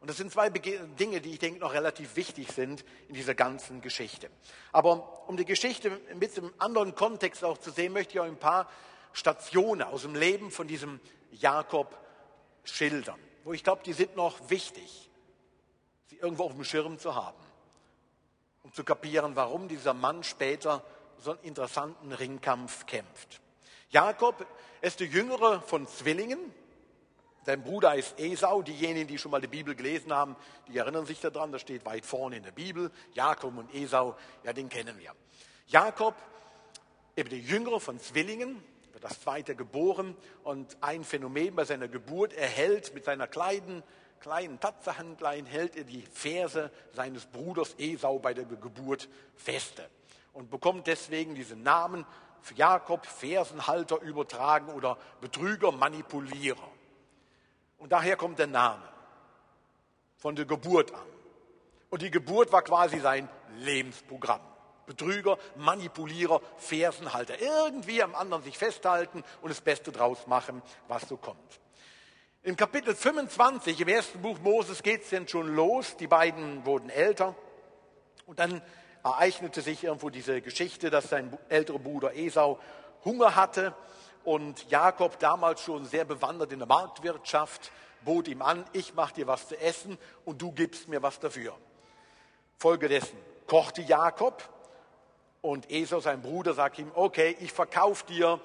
Und 0.01 0.09
das 0.09 0.17
sind 0.17 0.31
zwei 0.31 0.49
Dinge, 0.49 1.21
die 1.21 1.33
ich 1.33 1.39
denke 1.39 1.61
noch 1.61 1.75
relativ 1.75 2.15
wichtig 2.15 2.53
sind 2.53 2.85
in 3.09 3.15
dieser 3.15 3.35
ganzen 3.35 3.81
Geschichte. 3.81 4.31
Aber 4.71 5.29
um 5.29 5.37
die 5.37 5.45
Geschichte 5.45 5.91
mit 6.15 6.37
einem 6.39 6.53
anderen 6.59 6.95
Kontext 6.95 7.43
auch 7.45 7.59
zu 7.59 7.71
sehen, 7.71 7.93
möchte 7.93 8.15
ich 8.15 8.21
euch 8.21 8.29
ein 8.29 8.39
paar 8.39 8.71
Stationen 9.13 9.83
aus 9.83 10.03
dem 10.03 10.15
Leben 10.15 10.51
von 10.53 10.69
diesem 10.69 11.01
Jakob 11.33 11.99
schildern, 12.63 13.19
wo 13.49 13.55
ich 13.55 13.65
glaube, 13.65 13.81
die 13.83 13.95
sind 13.95 14.15
noch 14.15 14.51
wichtig, 14.51 15.09
sie 16.09 16.17
irgendwo 16.17 16.45
auf 16.45 16.53
dem 16.53 16.65
Schirm 16.65 16.99
zu 16.99 17.15
haben, 17.15 17.39
um 18.63 18.75
zu 18.75 18.85
kapieren, 18.85 19.37
warum 19.37 19.69
dieser 19.69 19.95
Mann 19.95 20.23
später 20.23 20.85
so 21.17 21.31
einen 21.31 21.41
interessanten 21.41 22.13
Ringkampf 22.13 22.85
kämpft. 22.85 23.41
Jakob 23.89 24.45
ist 24.83 25.01
der 25.01 25.07
jüngere 25.07 25.63
von 25.63 25.87
Zwillingen, 25.87 26.39
sein 27.47 27.63
Bruder 27.65 27.95
ist 27.95 28.21
Esau. 28.21 28.61
Diejenigen, 28.61 29.09
die 29.09 29.17
schon 29.17 29.31
mal 29.31 29.41
die 29.41 29.47
Bibel 29.47 29.75
gelesen 29.75 30.13
haben, 30.13 30.37
die 30.67 30.77
erinnern 30.77 31.07
sich 31.07 31.19
daran. 31.19 31.51
Das 31.51 31.63
steht 31.63 31.87
weit 31.87 32.05
vorne 32.05 32.37
in 32.37 32.43
der 32.43 32.53
Bibel. 32.53 32.91
Jakob 33.15 33.57
und 33.57 33.75
Esau, 33.75 34.15
ja, 34.45 34.53
den 34.53 34.69
kennen 34.69 34.99
wir. 34.99 35.15
Jakob, 35.69 36.15
eben 37.17 37.31
der 37.31 37.39
Jüngere 37.39 37.81
von 37.81 37.99
Zwillingen, 37.99 38.63
wird 38.99 39.11
das 39.13 39.21
zweite 39.21 39.55
geboren. 39.55 40.17
Und 40.43 40.77
ein 40.81 41.05
Phänomen 41.05 41.55
bei 41.55 41.65
seiner 41.65 41.89
Geburt, 41.89 42.33
er 42.33 42.49
hält 42.49 42.95
mit 42.95 43.05
seiner 43.05 43.27
kleinen, 43.27 43.83
kleinen 44.21 44.59
Tatzehandlein, 44.59 45.47
hält 45.47 45.77
er 45.77 45.85
die 45.85 46.03
Ferse 46.03 46.71
seines 46.93 47.27
Bruders 47.27 47.75
Esau 47.79 48.19
bei 48.19 48.35
der 48.35 48.45
Geburt 48.45 49.09
feste. 49.37 49.89
Und 50.33 50.51
bekommt 50.51 50.87
deswegen 50.87 51.35
diesen 51.35 51.63
Namen 51.63 52.05
Jakob, 52.57 53.05
Fersenhalter 53.05 54.01
übertragen 54.01 54.73
oder 54.73 54.97
Betrüger, 55.21 55.71
Manipulierer. 55.71 56.71
Und 57.79 57.93
daher 57.93 58.17
kommt 58.17 58.39
der 58.39 58.47
Name 58.47 58.83
von 60.17 60.35
der 60.35 60.47
Geburt 60.47 60.93
an. 60.95 61.07
Und 61.91 62.03
die 62.03 62.11
Geburt 62.11 62.51
war 62.53 62.63
quasi 62.63 62.99
sein 63.01 63.29
Lebensprogramm. 63.59 64.41
Betrüger, 64.89 65.39
Manipulierer, 65.55 66.41
Fersenhalter. 66.57 67.41
Irgendwie 67.41 68.03
am 68.03 68.17
anderen 68.17 68.43
sich 68.43 68.59
festhalten 68.59 69.23
und 69.43 69.51
das 69.51 69.61
Beste 69.61 69.93
draus 69.93 70.27
machen, 70.27 70.63
was 70.89 71.09
so 71.09 71.17
kommt. 71.17 71.61
Im 72.43 72.57
Kapitel 72.57 72.97
25 72.97 73.81
im 73.81 73.89
ersten 73.89 74.23
Buch 74.23 74.39
Moses 74.41 74.83
geht 74.83 75.03
es 75.03 75.11
denn 75.11 75.29
schon 75.29 75.55
los. 75.55 75.97
Die 75.97 76.07
beiden 76.07 76.65
wurden 76.65 76.89
älter. 76.89 77.37
Und 78.27 78.41
dann 78.41 78.63
ereignete 79.05 79.61
sich 79.61 79.85
irgendwo 79.85 80.11
diese 80.11 80.41
Geschichte, 80.41 80.91
dass 80.91 81.11
sein 81.11 81.37
älterer 81.49 81.79
Bruder 81.79 82.17
Esau 82.17 82.59
Hunger 83.05 83.37
hatte 83.37 83.75
und 84.25 84.69
Jakob, 84.71 85.19
damals 85.19 85.63
schon 85.63 85.85
sehr 85.85 86.05
bewandert 86.05 86.53
in 86.53 86.59
der 86.59 86.69
Marktwirtschaft, 86.69 87.71
bot 88.05 88.29
ihm 88.29 88.43
an, 88.43 88.65
ich 88.73 88.95
mache 88.95 89.15
dir 89.15 89.27
was 89.27 89.49
zu 89.49 89.59
essen 89.61 89.99
und 90.25 90.43
du 90.43 90.53
gibst 90.53 90.89
mir 90.89 91.03
was 91.03 91.21
dafür. 91.21 91.55
Folgedessen 92.57 93.17
kochte 93.47 93.83
Jakob 93.83 94.43
und 95.41 95.71
Esau, 95.71 96.01
sein 96.01 96.23
Bruder, 96.23 96.55
sagt 96.55 96.79
ihm, 96.79 96.91
okay, 96.95 97.37
ich 97.41 97.53
verkaufe 97.53 98.07
dir 98.07 98.41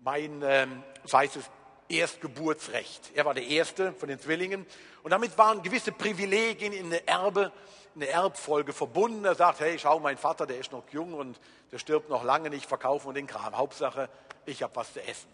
mein, 0.00 0.42
ähm, 0.42 0.82
heißt 1.12 1.36
es, 1.36 1.44
Erstgeburtsrecht. 1.88 3.12
Er 3.14 3.24
war 3.24 3.34
der 3.34 3.46
Erste 3.46 3.92
von 3.94 4.08
den 4.08 4.20
Zwillingen 4.20 4.66
und 5.02 5.10
damit 5.10 5.36
waren 5.38 5.62
gewisse 5.62 5.92
Privilegien 5.92 6.72
in 6.72 6.90
der 6.90 7.08
Erbe, 7.08 7.50
in 7.94 8.00
der 8.00 8.12
Erbfolge 8.12 8.72
verbunden. 8.72 9.24
Er 9.24 9.34
sagt, 9.34 9.60
hey, 9.60 9.78
schau, 9.78 9.98
mein 9.98 10.18
Vater, 10.18 10.46
der 10.46 10.58
ist 10.58 10.70
noch 10.72 10.84
jung 10.90 11.14
und 11.14 11.40
der 11.72 11.78
stirbt 11.78 12.10
noch 12.10 12.24
lange 12.24 12.50
nicht, 12.50 12.66
verkaufen 12.66 13.08
wir 13.08 13.14
den 13.14 13.26
Kram. 13.26 13.56
Hauptsache, 13.56 14.10
ich 14.44 14.62
habe 14.62 14.76
was 14.76 14.92
zu 14.92 15.02
essen. 15.02 15.28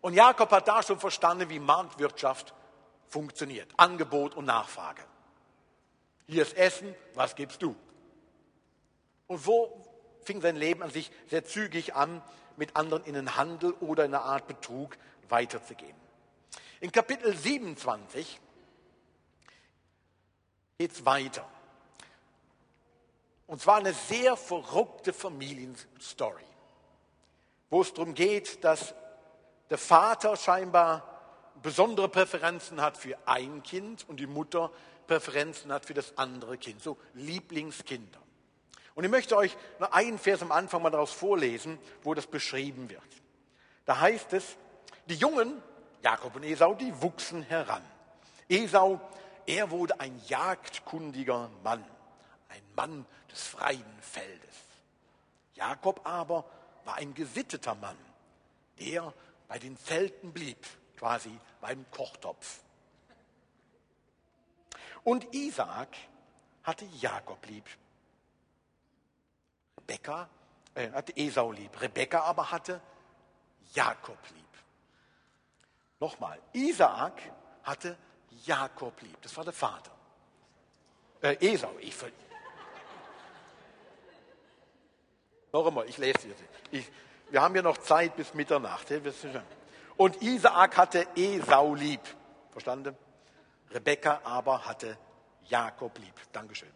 Und 0.00 0.14
Jakob 0.14 0.50
hat 0.50 0.66
da 0.68 0.82
schon 0.82 0.98
verstanden, 0.98 1.48
wie 1.48 1.58
Marktwirtschaft 1.58 2.54
funktioniert. 3.08 3.68
Angebot 3.76 4.34
und 4.34 4.44
Nachfrage. 4.44 5.02
Hier 6.26 6.42
ist 6.42 6.56
Essen, 6.56 6.94
was 7.14 7.34
gibst 7.34 7.62
du? 7.62 7.74
Und 9.28 9.46
wo 9.46 9.84
fing 10.22 10.40
sein 10.40 10.56
Leben 10.56 10.82
an 10.82 10.90
sich 10.90 11.12
sehr 11.28 11.44
zügig 11.44 11.94
an, 11.94 12.22
mit 12.56 12.74
anderen 12.74 13.04
in 13.04 13.14
den 13.14 13.36
Handel 13.36 13.72
oder 13.74 14.04
in 14.04 14.12
eine 14.12 14.24
Art 14.24 14.48
Betrug 14.48 14.98
weiterzugehen. 15.28 15.96
In 16.80 16.90
Kapitel 16.90 17.36
27 17.36 18.40
geht 20.76 20.90
es 20.90 21.06
weiter. 21.06 21.48
Und 23.46 23.62
zwar 23.62 23.76
eine 23.76 23.94
sehr 23.94 24.36
verrückte 24.36 25.12
Familienstory 25.12 26.44
wo 27.70 27.82
es 27.82 27.92
darum 27.92 28.14
geht, 28.14 28.62
dass 28.64 28.94
der 29.70 29.78
Vater 29.78 30.36
scheinbar 30.36 31.04
besondere 31.62 32.08
Präferenzen 32.08 32.80
hat 32.80 32.96
für 32.96 33.16
ein 33.26 33.62
Kind 33.62 34.08
und 34.08 34.20
die 34.20 34.26
Mutter 34.26 34.70
Präferenzen 35.06 35.72
hat 35.72 35.86
für 35.86 35.94
das 35.94 36.16
andere 36.16 36.58
Kind, 36.58 36.82
so 36.82 36.98
Lieblingskinder. 37.14 38.20
Und 38.98 39.04
ich 39.04 39.12
möchte 39.12 39.36
euch 39.36 39.56
nur 39.78 39.94
einen 39.94 40.18
Vers 40.18 40.42
am 40.42 40.50
Anfang 40.50 40.82
mal 40.82 40.90
daraus 40.90 41.12
vorlesen, 41.12 41.78
wo 42.02 42.14
das 42.14 42.26
beschrieben 42.26 42.90
wird. 42.90 43.00
Da 43.84 44.00
heißt 44.00 44.32
es, 44.32 44.56
die 45.06 45.14
Jungen, 45.14 45.62
Jakob 46.02 46.34
und 46.34 46.42
Esau, 46.42 46.74
die 46.74 47.00
wuchsen 47.00 47.44
heran. 47.44 47.84
Esau, 48.48 49.00
er 49.46 49.70
wurde 49.70 50.00
ein 50.00 50.20
jagdkundiger 50.26 51.48
Mann, 51.62 51.84
ein 52.48 52.62
Mann 52.74 53.06
des 53.30 53.46
freien 53.46 53.98
Feldes. 54.00 54.56
Jakob 55.54 56.00
aber 56.02 56.44
war 56.84 56.96
ein 56.96 57.14
gesitteter 57.14 57.76
Mann, 57.76 57.98
der 58.80 59.14
bei 59.46 59.60
den 59.60 59.76
Zelten 59.76 60.32
blieb, 60.32 60.66
quasi 60.96 61.30
beim 61.60 61.88
Kochtopf. 61.92 62.58
Und 65.04 65.32
Isaak 65.32 65.96
hatte 66.64 66.84
Jakob 67.00 67.46
lieb. 67.46 67.64
Rebekka 69.88 70.28
äh, 70.74 70.90
hatte 70.90 71.16
Esau 71.16 71.50
lieb. 71.50 71.80
Rebekka 71.80 72.20
aber 72.20 72.50
hatte 72.50 72.80
Jakob 73.72 74.18
lieb. 74.34 74.44
Nochmal, 75.98 76.38
Isaak 76.52 77.20
hatte 77.62 77.96
Jakob 78.44 79.00
lieb. 79.00 79.20
Das 79.22 79.36
war 79.36 79.44
der 79.44 79.52
Vater. 79.52 79.90
Äh, 81.22 81.36
Esau, 81.40 81.74
ich, 81.80 81.94
Noch 85.52 85.66
einmal, 85.66 85.88
ich 85.88 85.96
lese 85.96 86.28
jetzt. 86.28 86.42
Ich, 86.70 86.90
wir 87.30 87.40
haben 87.40 87.56
ja 87.56 87.62
noch 87.62 87.78
Zeit 87.78 88.14
bis 88.14 88.34
Mitternacht. 88.34 88.86
Und 89.96 90.22
Isaak 90.22 90.76
hatte 90.76 91.06
Esau 91.16 91.74
lieb. 91.74 92.02
Verstanden? 92.50 92.96
Rebekka 93.70 94.20
aber 94.22 94.66
hatte 94.66 94.98
Jakob 95.44 95.98
lieb. 95.98 96.14
Dankeschön. 96.32 96.72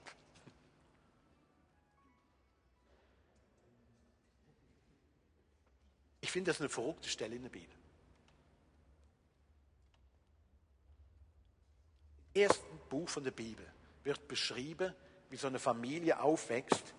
Finde 6.33 6.51
das 6.51 6.61
eine 6.61 6.69
verrückte 6.69 7.09
Stelle 7.09 7.37
in 7.37 7.43
der 7.43 7.51
Bibel. 7.51 7.77
Im 12.35 12.43
ersten 12.43 12.79
Buch 12.89 13.09
von 13.09 13.23
der 13.23 13.31
Bibel 13.31 13.71
wird 14.03 14.27
beschrieben, 14.27 14.95
wie 15.29 15.37
so 15.37 15.47
eine 15.47 15.59
Familie 15.59 16.21
aufwächst, 16.21 16.95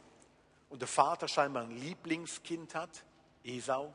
und 0.70 0.82
der 0.82 0.88
Vater 0.88 1.28
scheinbar 1.28 1.64
ein 1.64 1.72
Lieblingskind 1.72 2.74
hat, 2.74 3.04
Esau, 3.44 3.94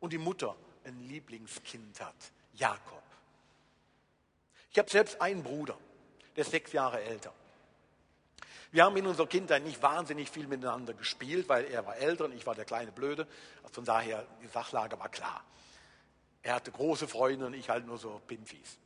und 0.00 0.12
die 0.12 0.18
Mutter 0.18 0.56
ein 0.84 0.98
Lieblingskind 1.00 2.00
hat, 2.00 2.32
Jakob. 2.54 3.02
Ich 4.70 4.78
habe 4.78 4.90
selbst 4.90 5.20
einen 5.20 5.42
Bruder, 5.42 5.78
der 6.36 6.42
ist 6.42 6.50
sechs 6.50 6.72
Jahre 6.72 7.02
älter. 7.02 7.32
Wir 8.70 8.84
haben 8.84 8.96
in 8.96 9.06
unserer 9.06 9.26
Kindheit 9.26 9.64
nicht 9.64 9.82
wahnsinnig 9.82 10.30
viel 10.30 10.46
miteinander 10.46 10.92
gespielt, 10.92 11.48
weil 11.48 11.64
er 11.66 11.86
war 11.86 11.96
älter 11.96 12.26
und 12.26 12.34
ich 12.34 12.46
war 12.46 12.54
der 12.54 12.64
kleine 12.64 12.92
Blöde. 12.92 13.26
Also 13.62 13.74
von 13.74 13.84
daher, 13.84 14.26
die 14.42 14.46
Sachlage 14.46 14.98
war 14.98 15.08
klar. 15.08 15.42
Er 16.42 16.54
hatte 16.54 16.70
große 16.70 17.08
Freunde 17.08 17.46
und 17.46 17.54
ich 17.54 17.70
halt 17.70 17.86
nur 17.86 17.98
so 17.98 18.20
Pimpfis. 18.26 18.78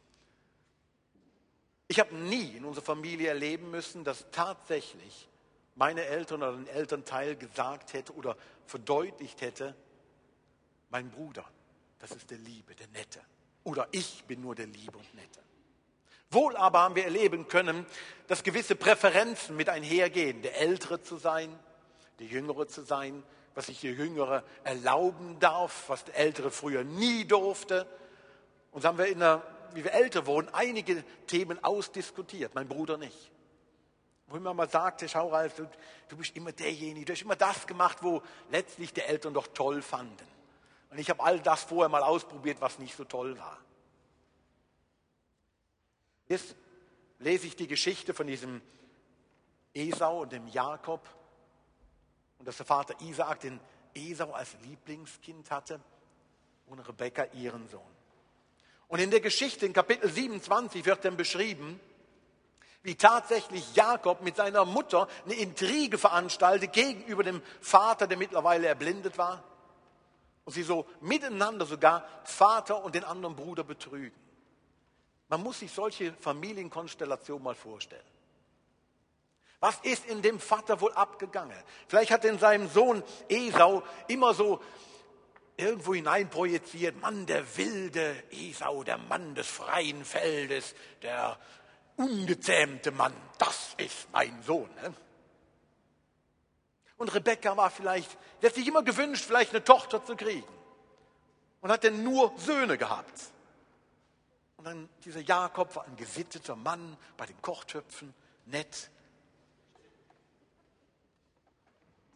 Ich 1.89 2.01
habe 2.01 2.15
nie 2.15 2.57
in 2.57 2.65
unserer 2.65 2.85
Familie 2.85 3.29
erleben 3.29 3.71
müssen, 3.71 4.05
dass 4.05 4.25
tatsächlich 4.31 5.29
meine 5.75 6.05
Eltern 6.05 6.43
oder 6.43 6.53
ein 6.53 6.67
Elternteil 6.69 7.37
gesagt 7.37 7.93
hätte 7.93 8.15
oder 8.15 8.37
verdeutlicht 8.67 9.41
hätte, 9.41 9.75
mein 10.91 11.11
Bruder, 11.11 11.45
das 11.99 12.13
ist 12.13 12.31
der 12.31 12.39
Liebe, 12.39 12.75
der 12.75 12.89
Nette. 12.89 13.21
Oder 13.65 13.89
ich 13.93 14.25
bin 14.25 14.41
nur 14.41 14.55
der 14.55 14.67
Liebe 14.67 14.97
und 14.97 15.15
Nette. 15.15 15.41
Wohl 16.33 16.57
aber 16.57 16.81
haben 16.81 16.97
wir 16.97 17.05
erleben 17.05 17.49
können, 17.49 17.87
dass 18.27 18.43
gewisse 18.43 18.75
Präferenzen 18.75 19.57
mit 19.57 19.69
einhergehen, 19.69 20.43
der 20.43 20.59
Ältere 20.61 21.03
zu 21.03 21.17
sein, 21.17 21.57
der 22.19 22.27
Jüngere 22.27 22.67
zu 22.67 22.83
sein, 22.83 23.23
was 23.55 23.67
sich 23.67 23.81
der 23.81 23.93
Jüngere 23.93 24.43
erlauben 24.65 25.39
darf, 25.39 25.85
was 25.89 26.05
der 26.05 26.17
Ältere 26.17 26.51
früher 26.51 26.85
nie 26.85 27.25
durfte. 27.25 27.87
Und 28.71 28.83
so 28.83 28.89
haben 28.89 28.99
wir, 28.99 29.07
in 29.07 29.19
der, 29.19 29.43
wie 29.75 29.85
wir 29.85 29.93
älter 29.93 30.27
wurden, 30.27 30.49
einige 30.53 31.05
Themen 31.27 31.63
ausdiskutiert, 31.63 32.55
mein 32.55 32.69
Bruder 32.69 32.97
nicht 32.97 33.33
wo 34.33 34.39
immer 34.39 34.55
mal 34.55 34.69
sagte, 34.69 35.09
schau 35.09 35.29
Ralf, 35.29 35.57
du, 35.57 35.69
du 36.09 36.17
bist 36.17 36.35
immer 36.37 36.53
derjenige, 36.53 37.05
du 37.05 37.13
hast 37.13 37.23
immer 37.23 37.37
das 37.37 37.67
gemacht, 37.67 37.99
wo 38.01 38.23
letztlich 38.51 38.93
die 38.93 39.03
Eltern 39.03 39.35
doch 39.35 39.47
toll 39.49 39.83
fanden. 39.83 40.27
Und 40.91 40.99
ich 40.99 41.11
habe 41.11 41.23
all 41.23 41.39
das 41.39 41.65
vorher 41.65 41.89
mal 41.89 42.03
ausprobiert, 42.03 42.61
was 42.61 42.79
nicht 42.79 42.97
so 42.97 43.05
toll 43.05 43.39
war. 43.39 43.59
Jetzt 46.33 46.57
lese 47.19 47.47
ich 47.47 47.57
die 47.57 47.67
Geschichte 47.67 48.15
von 48.15 48.27
diesem 48.27 48.63
Esau 49.75 50.23
und 50.23 50.33
dem 50.33 50.49
Jakob 50.49 51.07
und 52.39 52.49
dass 52.49 52.57
der 52.57 52.65
Vater 52.65 52.99
Isaak 53.03 53.41
den 53.41 53.61
Esau 53.93 54.33
als 54.33 54.57
Lieblingskind 54.63 55.51
hatte 55.51 55.79
und 56.69 56.79
Rebekka 56.79 57.27
ihren 57.35 57.69
Sohn. 57.69 57.83
Und 58.89 59.01
in 59.01 59.11
der 59.11 59.21
Geschichte 59.21 59.67
in 59.67 59.75
Kapitel 59.75 60.11
27 60.11 60.87
wird 60.87 61.05
dann 61.05 61.19
beschrieben, 61.19 61.79
wie 62.83 62.95
tatsächlich 62.95 63.75
Jakob 63.75 64.23
mit 64.23 64.37
seiner 64.37 64.65
Mutter 64.65 65.09
eine 65.27 65.35
Intrige 65.35 65.99
veranstaltet 65.99 66.73
gegenüber 66.73 67.25
dem 67.25 67.43
Vater, 67.61 68.07
der 68.07 68.17
mittlerweile 68.17 68.69
erblindet 68.69 69.19
war. 69.19 69.45
Und 70.47 70.55
sie 70.55 70.63
so 70.63 70.87
miteinander 71.03 71.67
sogar 71.67 72.09
Vater 72.25 72.83
und 72.83 72.95
den 72.95 73.05
anderen 73.05 73.37
Bruder 73.37 73.65
betrügen. 73.65 74.22
Man 75.33 75.45
muss 75.45 75.61
sich 75.61 75.73
solche 75.73 76.13
Familienkonstellationen 76.13 77.43
mal 77.43 77.55
vorstellen. 77.55 78.05
Was 79.61 79.79
ist 79.83 80.05
in 80.05 80.21
dem 80.21 80.39
Vater 80.39 80.79
wohl 80.83 80.93
abgegangen? 80.93 81.57
Vielleicht 81.89 82.11
hat 82.11 82.27
in 82.27 82.39
seinem 82.39 82.69
Sohn 82.69 83.03
Esau 83.31 83.83
immer 84.09 84.35
so 84.35 84.61
irgendwo 85.57 85.95
hineinprojiziert, 85.95 87.01
Mann, 87.01 87.25
der 87.25 87.57
wilde 87.57 88.23
Esau, 88.31 88.85
der 88.85 88.99
Mann 88.99 89.35
des 89.35 89.47
freien 89.47 90.05
Feldes, 90.05 90.75
der 91.01 91.39
ungezähmte 91.97 92.91
Mann, 92.91 93.15
das 93.39 93.73
ist 93.79 94.09
mein 94.13 94.43
Sohn. 94.43 94.69
Ne? 94.83 94.93
Und 96.99 97.15
Rebekka 97.15 97.57
war 97.57 97.71
vielleicht, 97.71 98.19
der 98.43 98.51
hat 98.51 98.55
sich 98.55 98.69
immer 98.69 98.83
gewünscht, 98.83 99.25
vielleicht 99.25 99.53
eine 99.53 99.65
Tochter 99.65 100.05
zu 100.05 100.15
kriegen. 100.15 100.53
Und 101.63 101.71
hat 101.71 101.85
denn 101.85 102.05
nur 102.05 102.35
Söhne 102.37 102.77
gehabt. 102.77 103.33
Und 104.63 104.67
dann 104.67 104.89
dieser 105.05 105.23
Jakob 105.23 105.75
war 105.75 105.85
ein 105.87 105.97
gesitteter 105.97 106.55
Mann 106.55 106.97
bei 107.17 107.27
den 107.27 107.43
Kochtöpfen, 107.43 108.15
nett. 108.47 108.91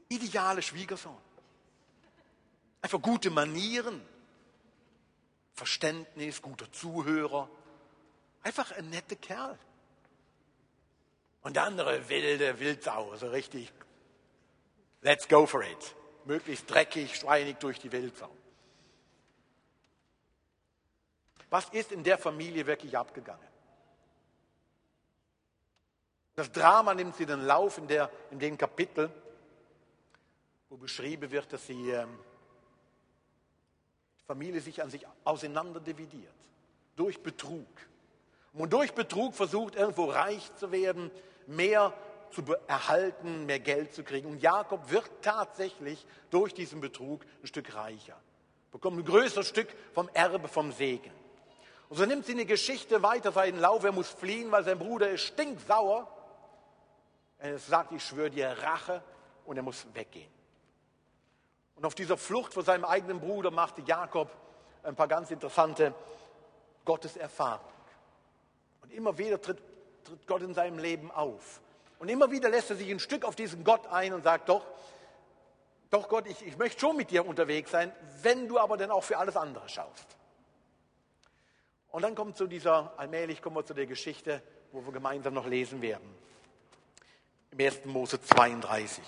Ideale 0.09 0.63
Schwiegersohn. 0.63 1.21
Einfach 2.83 3.03
gute 3.03 3.31
Manieren, 3.31 4.01
Verständnis, 5.55 6.41
guter 6.41 6.71
Zuhörer. 6.71 7.51
Einfach 8.45 8.71
ein 8.71 8.91
netter 8.91 9.17
Kerl. 9.17 9.59
Und 11.43 11.57
der 11.57 11.65
andere 11.65 12.09
wilde 12.09 12.61
Wildsau, 12.61 13.17
so 13.17 13.29
richtig, 13.29 13.73
let's 15.01 15.27
go 15.27 15.47
for 15.47 15.65
it. 15.65 15.97
Möglichst 16.27 16.71
dreckig, 16.71 17.17
schweinig 17.17 17.57
durch 17.59 17.81
die 17.81 17.91
Wildsau. 17.91 18.31
Was 21.51 21.69
ist 21.71 21.93
in 21.93 22.03
der 22.03 22.19
Familie 22.19 22.67
wirklich 22.67 22.97
abgegangen? 22.97 23.47
Das 26.35 26.53
Drama 26.53 26.93
nimmt 26.95 27.17
sie 27.17 27.25
den 27.25 27.47
Lauf 27.47 27.79
in, 27.79 27.89
der, 27.89 28.11
in 28.31 28.39
dem 28.39 28.59
Kapitel, 28.59 29.11
wo 30.69 30.77
beschrieben 30.77 31.31
wird, 31.31 31.51
dass 31.53 31.67
sie, 31.67 31.91
ähm, 31.91 32.19
die 34.21 34.25
Familie 34.25 34.61
sich 34.61 34.83
an 34.83 34.91
sich 34.91 35.07
auseinander 35.25 35.81
dividiert. 35.81 36.35
Durch 36.95 37.23
Betrug. 37.23 37.67
Und 38.53 38.73
durch 38.73 38.93
Betrug 38.93 39.35
versucht, 39.35 39.77
irgendwo 39.77 40.07
reich 40.07 40.55
zu 40.57 40.73
werden, 40.73 41.11
mehr 41.47 41.95
zu 42.33 42.43
erhalten, 42.67 43.47
mehr 43.47 43.61
Geld 43.61 43.95
zu 43.95 44.03
kriegen. 44.03 44.29
Und 44.29 44.43
Jakob 44.43 44.91
wird 44.91 45.11
tatsächlich 45.23 46.05
durch 46.31 46.53
diesen 46.53 46.81
Betrug 46.81 47.25
ein 47.43 47.47
Stück 47.47 47.75
reicher, 47.75 48.21
bekommt 48.73 48.99
ein 48.99 49.05
größeres 49.05 49.49
Stück 49.49 49.69
vom 49.95 50.11
Erbe, 50.13 50.49
vom 50.49 50.73
Segen. 50.73 51.13
Und 51.89 51.97
so 51.97 52.05
nimmt 52.05 52.27
sie 52.27 52.33
eine 52.33 52.47
Geschichte 52.47 53.03
weiter 53.03 53.33
seinen 53.33 53.61
Lauf. 53.61 53.85
Er 53.85 53.93
muss 53.93 54.09
fliehen, 54.09 54.51
weil 54.51 54.65
sein 54.65 54.79
Bruder 54.79 55.11
ist 55.11 55.23
stinksauer. 55.23 56.09
Er 57.39 57.59
sagt, 57.59 57.93
ich 57.93 58.03
schwöre 58.03 58.31
dir 58.31 58.51
Rache 58.63 59.03
und 59.45 59.57
er 59.57 59.63
muss 59.63 59.87
weggehen. 59.95 60.31
Und 61.77 61.85
auf 61.85 61.95
dieser 61.95 62.17
Flucht 62.17 62.55
vor 62.55 62.63
seinem 62.63 62.85
eigenen 62.85 63.21
Bruder 63.21 63.51
machte 63.51 63.83
Jakob 63.83 64.31
ein 64.83 64.97
paar 64.97 65.09
ganz 65.09 65.31
interessante 65.31 65.95
Gotteserfahrungen. 66.85 67.75
Und 68.83 68.93
immer 68.93 69.19
wieder 69.19 69.41
tritt 69.41 69.61
tritt 70.07 70.27
Gott 70.27 70.43
in 70.43 70.55
seinem 70.55 70.79
Leben 70.79 71.11
auf. 71.11 71.61
Und 71.99 72.09
immer 72.09 72.31
wieder 72.31 72.49
lässt 72.49 72.71
er 72.71 72.77
sich 72.77 72.91
ein 72.91 73.01
Stück 73.01 73.25
auf 73.25 73.37
diesen 73.37 73.65
Gott 73.65 73.87
ein 73.89 74.13
und 74.13 74.23
sagt, 74.23 74.49
doch, 74.49 74.65
doch 75.91 76.09
Gott, 76.09 76.27
ich, 76.27 76.47
ich 76.47 76.57
möchte 76.57 76.81
schon 76.81 76.97
mit 76.97 77.11
dir 77.11 77.27
unterwegs 77.27 77.71
sein, 77.71 77.93
wenn 78.23 78.49
du 78.49 78.59
aber 78.59 78.77
dann 78.77 78.91
auch 78.91 79.05
für 79.05 79.19
alles 79.19 79.37
andere 79.37 79.69
schaust. 79.69 80.16
Und 81.97 82.03
dann 82.03 82.15
kommt 82.15 82.37
zu 82.37 82.47
dieser, 82.47 82.93
allmählich 82.99 83.41
kommen 83.41 83.57
wir 83.57 83.65
zu 83.65 83.73
der 83.73 83.87
Geschichte, 83.87 84.43
wo 84.71 84.85
wir 84.85 84.93
gemeinsam 84.93 85.33
noch 85.33 85.47
lesen 85.47 85.81
werden. 85.81 86.07
Im 87.53 87.59
1. 87.59 87.87
Mose 87.87 88.21
32. 88.21 89.03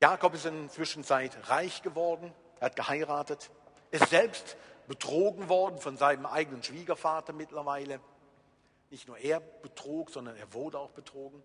Jakob 0.00 0.32
ist 0.32 0.46
in 0.46 0.62
der 0.62 0.70
Zwischenzeit 0.70 1.36
reich 1.50 1.82
geworden, 1.82 2.32
er 2.58 2.66
hat 2.68 2.76
geheiratet, 2.76 3.50
ist 3.90 4.08
selbst 4.08 4.56
betrogen 4.88 5.50
worden 5.50 5.76
von 5.76 5.98
seinem 5.98 6.24
eigenen 6.24 6.62
Schwiegervater 6.62 7.34
mittlerweile. 7.34 8.00
Nicht 8.88 9.08
nur 9.08 9.18
er 9.18 9.40
betrog, 9.40 10.08
sondern 10.08 10.36
er 10.36 10.54
wurde 10.54 10.78
auch 10.78 10.92
betrogen. 10.92 11.42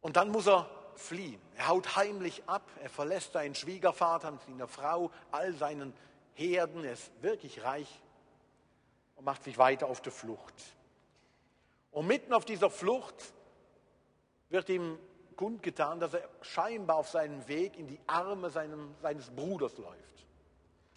Und 0.00 0.16
dann 0.16 0.28
muss 0.28 0.46
er 0.46 0.70
fliehen. 0.94 1.42
Er 1.56 1.66
haut 1.66 1.96
heimlich 1.96 2.44
ab, 2.46 2.70
er 2.80 2.88
verlässt 2.88 3.32
seinen 3.32 3.56
Schwiegervater 3.56 4.30
mit 4.30 4.42
seiner 4.42 4.68
Frau, 4.68 5.10
all 5.32 5.52
seinen 5.54 5.92
Herden, 6.40 6.84
er 6.84 6.92
ist 6.92 7.10
wirklich 7.22 7.62
reich 7.62 7.88
und 9.16 9.24
macht 9.24 9.44
sich 9.44 9.58
weiter 9.58 9.86
auf 9.86 10.00
die 10.00 10.10
Flucht. 10.10 10.54
Und 11.92 12.06
mitten 12.06 12.32
auf 12.32 12.44
dieser 12.44 12.70
Flucht 12.70 13.14
wird 14.48 14.68
ihm 14.68 14.98
kundgetan, 15.36 16.00
dass 16.00 16.14
er 16.14 16.28
scheinbar 16.42 16.96
auf 16.96 17.08
seinem 17.08 17.46
Weg 17.48 17.78
in 17.78 17.86
die 17.86 18.00
Arme 18.06 18.50
seinem, 18.50 18.94
seines 19.00 19.30
Bruders 19.30 19.76
läuft 19.78 20.10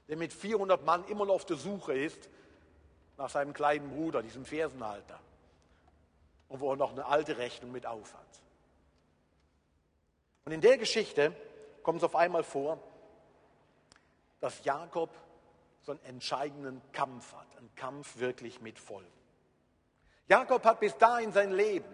der 0.08 0.18
mit 0.18 0.34
400 0.34 0.86
Mann 0.86 1.06
immer 1.06 1.26
noch 1.26 1.36
auf 1.36 1.46
der 1.46 1.58
Suche 1.58 1.94
ist 1.94 2.30
nach 3.18 3.30
seinem 3.30 3.54
kleinen 3.54 3.90
Bruder, 3.90 4.22
diesem 4.22 4.46
Fersenhalter. 4.46 5.20
Und 6.50 6.60
wo 6.60 6.72
er 6.72 6.76
noch 6.76 6.92
eine 6.92 7.06
alte 7.06 7.38
Rechnung 7.38 7.72
mit 7.72 7.86
aufhat. 7.86 8.22
Und 10.46 10.52
in 10.52 10.62
der 10.62 10.78
Geschichte 10.78 11.34
kommt 11.84 12.00
es 12.00 12.04
auf 12.04 12.16
einmal 12.16 12.44
vor, 12.44 12.80
dass 14.40 14.64
Jakob 14.66 15.10
so 15.84 15.92
einen 15.92 16.04
entscheidenden 16.06 16.82
Kampf 16.92 17.34
hat, 17.34 17.48
einen 17.58 17.74
Kampf 17.76 18.18
wirklich 18.18 18.62
mit 18.62 18.80
Folgen. 18.80 19.08
Jakob 20.28 20.64
hat 20.66 20.80
bis 20.80 20.98
dahin 20.98 21.32
sein 21.32 21.52
Leben 21.52 21.86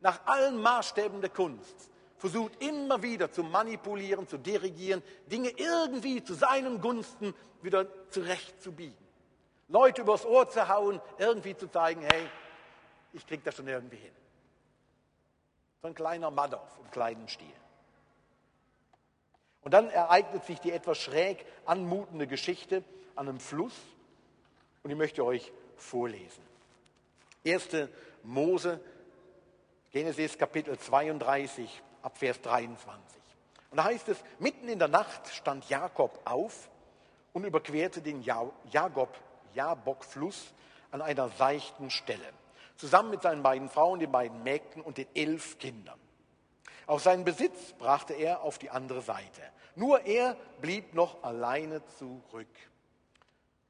nach 0.00 0.24
allen 0.26 0.60
Maßstäben 0.60 1.20
der 1.20 1.30
Kunst 1.30 1.90
versucht 2.16 2.62
immer 2.62 3.02
wieder 3.02 3.32
zu 3.32 3.42
manipulieren, 3.42 4.28
zu 4.28 4.38
dirigieren, 4.38 5.02
Dinge 5.26 5.50
irgendwie 5.50 6.22
zu 6.22 6.34
seinen 6.34 6.80
Gunsten 6.80 7.34
wieder 7.62 7.86
zurechtzubiegen. 8.10 8.96
Leute 9.68 10.02
übers 10.02 10.26
Ohr 10.26 10.48
zu 10.48 10.68
hauen, 10.68 11.00
irgendwie 11.18 11.56
zu 11.56 11.68
zeigen, 11.68 12.02
hey, 12.02 12.28
ich 13.12 13.26
kriege 13.26 13.42
das 13.42 13.56
schon 13.56 13.68
irgendwie 13.68 13.96
hin. 13.96 14.12
So 15.80 15.88
ein 15.88 15.94
kleiner 15.94 16.28
auf 16.28 16.78
im 16.82 16.90
kleinen 16.90 17.26
Stil. 17.28 17.46
Und 19.62 19.74
dann 19.74 19.90
ereignet 19.90 20.44
sich 20.44 20.58
die 20.60 20.72
etwas 20.72 20.98
schräg 20.98 21.44
anmutende 21.66 22.26
Geschichte 22.26 22.82
an 23.14 23.28
einem 23.28 23.40
Fluss. 23.40 23.74
Und 24.82 24.90
ich 24.90 24.96
möchte 24.96 25.24
euch 25.24 25.52
vorlesen. 25.76 26.42
1. 27.46 27.88
Mose, 28.22 28.80
Genesis 29.92 30.38
Kapitel 30.38 30.78
32, 30.78 31.82
ab 32.02 32.16
Vers 32.16 32.40
23. 32.40 33.20
Und 33.70 33.76
da 33.76 33.84
heißt 33.84 34.08
es, 34.08 34.18
mitten 34.38 34.68
in 34.68 34.78
der 34.78 34.88
Nacht 34.88 35.28
stand 35.28 35.68
Jakob 35.68 36.20
auf 36.24 36.70
und 37.32 37.44
überquerte 37.44 38.00
den 38.00 38.22
Jakob, 38.22 39.16
Jabok-Fluss 39.54 40.52
an 40.90 41.02
einer 41.02 41.28
seichten 41.30 41.90
Stelle, 41.90 42.32
zusammen 42.76 43.10
mit 43.10 43.22
seinen 43.22 43.42
beiden 43.42 43.68
Frauen, 43.68 44.00
den 44.00 44.10
beiden 44.10 44.42
Mägden 44.42 44.82
und 44.82 44.98
den 44.98 45.06
elf 45.14 45.58
Kindern. 45.58 45.98
Auch 46.90 46.98
seinen 46.98 47.24
Besitz 47.24 47.72
brachte 47.74 48.14
er 48.14 48.42
auf 48.42 48.58
die 48.58 48.68
andere 48.68 49.00
Seite. 49.00 49.42
Nur 49.76 50.06
er 50.06 50.36
blieb 50.60 50.92
noch 50.92 51.22
alleine 51.22 51.86
zurück. 51.86 52.48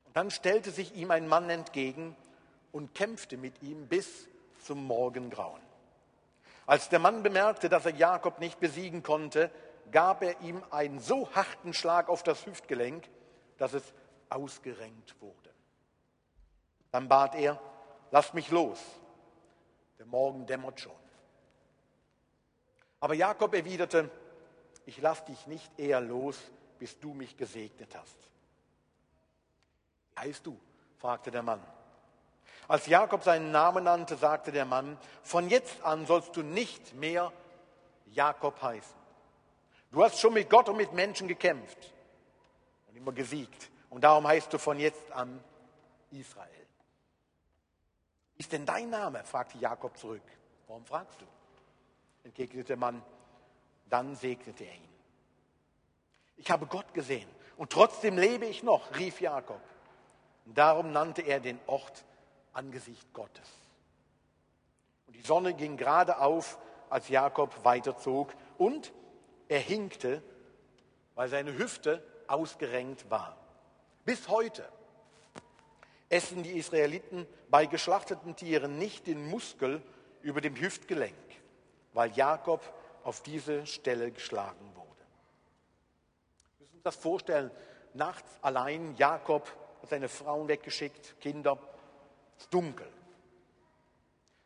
Und 0.07 0.17
dann 0.17 0.31
stellte 0.31 0.71
sich 0.71 0.95
ihm 0.95 1.11
ein 1.11 1.29
Mann 1.29 1.51
entgegen 1.51 2.17
und 2.73 2.95
kämpfte 2.95 3.37
mit 3.37 3.63
ihm 3.63 3.89
bis 3.89 4.27
zum 4.65 4.83
Morgengrauen. 4.87 5.61
Als 6.65 6.89
der 6.89 6.99
Mann 6.99 7.23
bemerkte, 7.23 7.69
dass 7.69 7.85
er 7.85 7.95
Jakob 7.95 8.41
nicht 8.41 8.59
besiegen 8.59 9.03
konnte, 9.03 9.51
gab 9.93 10.23
er 10.23 10.41
ihm 10.41 10.65
einen 10.71 10.99
so 10.99 11.31
harten 11.35 11.75
Schlag 11.75 12.09
auf 12.09 12.23
das 12.23 12.47
Hüftgelenk, 12.47 13.07
dass 13.59 13.75
es 13.75 13.93
ausgerenkt 14.31 15.15
wurde. 15.21 15.51
Dann 16.91 17.07
bat 17.07 17.35
er, 17.35 17.61
lasst 18.13 18.33
mich 18.33 18.51
los, 18.51 18.81
der 19.99 20.07
Morgen 20.07 20.47
dämmert 20.47 20.81
schon. 20.81 21.00
Aber 23.01 23.15
Jakob 23.15 23.55
erwiderte, 23.55 24.11
ich 24.87 24.99
lasse 25.01 25.25
dich 25.27 25.47
nicht 25.47 25.71
eher 25.79 26.01
los, 26.01 26.39
bis 26.79 26.99
du 26.99 27.15
mich 27.15 27.37
gesegnet 27.37 27.95
hast. 27.97 28.17
Wie 30.15 30.21
heißt 30.21 30.47
du? 30.47 30.59
fragte 30.99 31.31
der 31.31 31.43
Mann. 31.43 31.63
Als 32.69 32.87
Jakob 32.87 33.25
seinen 33.25 33.51
Namen 33.51 33.85
nannte, 33.85 34.17
sagte 34.17 34.53
der 34.53 34.65
Mann, 34.65 34.99
von 35.23 35.49
jetzt 35.49 35.83
an 35.83 36.07
sollst 36.07 36.37
du 36.37 36.43
nicht 36.43 36.95
mehr 36.95 37.33
Jakob 38.07 38.61
heißen. 38.63 39.01
Du 39.91 40.05
hast 40.05 40.21
schon 40.21 40.35
mit 40.35 40.49
Gott 40.49 40.69
und 40.69 40.77
mit 40.77 40.93
Menschen 40.93 41.27
gekämpft 41.27 41.93
und 42.89 42.97
immer 42.97 43.13
gesiegt. 43.13 43.71
Und 43.89 44.05
darum 44.05 44.27
heißt 44.27 44.53
du 44.53 44.59
von 44.59 44.79
jetzt 44.79 45.11
an 45.11 45.43
Israel. 46.13 46.49
Ist 48.37 48.53
denn 48.53 48.65
dein 48.65 48.89
Name? 48.89 49.25
fragte 49.25 49.59
Jakob 49.59 49.99
zurück. 49.99 50.23
Warum 50.69 50.85
fragst 50.85 51.21
du? 51.21 51.27
Entgegnete 52.25 52.69
der 52.69 52.77
Mann. 52.77 53.03
Dann 53.89 54.15
segnete 54.15 54.65
er 54.65 54.75
ihn. 54.75 54.89
Ich 56.37 56.51
habe 56.51 56.67
Gott 56.67 56.95
gesehen 56.95 57.29
und 57.57 57.71
trotzdem 57.71 58.17
lebe 58.17 58.47
ich 58.47 58.63
noch, 58.63 58.97
rief 58.97 59.21
Jakob. 59.21 59.61
Und 60.47 60.57
darum 60.57 60.93
nannte 60.93 61.23
er 61.23 61.41
den 61.41 61.59
Ort 61.67 62.05
Angesicht 62.53 63.13
Gottes. 63.13 63.49
Und 65.07 65.17
die 65.17 65.23
Sonne 65.23 65.55
ging 65.55 65.77
gerade 65.77 66.19
auf, 66.19 66.59
als 66.89 67.09
Jakob 67.09 67.65
weiterzog 67.65 68.33
und 68.59 68.93
er 69.49 69.61
hinkte, 69.61 70.23
weil 71.15 71.29
seine 71.29 71.57
Hüfte 71.57 72.03
ausgerenkt 72.27 73.11
war. 73.11 73.37
Bis 74.05 74.29
heute 74.29 74.67
essen 76.09 76.43
die 76.43 76.59
Israeliten 76.59 77.27
bei 77.49 77.67
geschlachteten 77.67 78.37
Tieren 78.37 78.79
nicht 78.79 79.07
den 79.07 79.29
Muskel 79.29 79.83
über 80.23 80.41
dem 80.41 80.57
Hüftgelenk, 80.57 81.15
weil 81.93 82.11
Jakob 82.13 82.63
auf 83.05 83.23
diese 83.23 83.67
Stelle 83.67 84.11
geschlagen 84.11 84.75
wurde. 84.75 84.89
Wir 86.59 86.67
müssen 86.67 86.75
uns 86.77 86.83
das 86.85 86.97
vorstellen. 86.97 87.51
Nachts 87.95 88.39
allein, 88.43 88.95
Jakob 88.97 89.49
hat 89.83 89.91
seine 89.91 90.09
Frauen 90.09 90.49
weggeschickt, 90.49 91.21
Kinder, 91.21 91.59
es 92.37 92.45
ist 92.45 92.55
dunkel. 92.55 92.87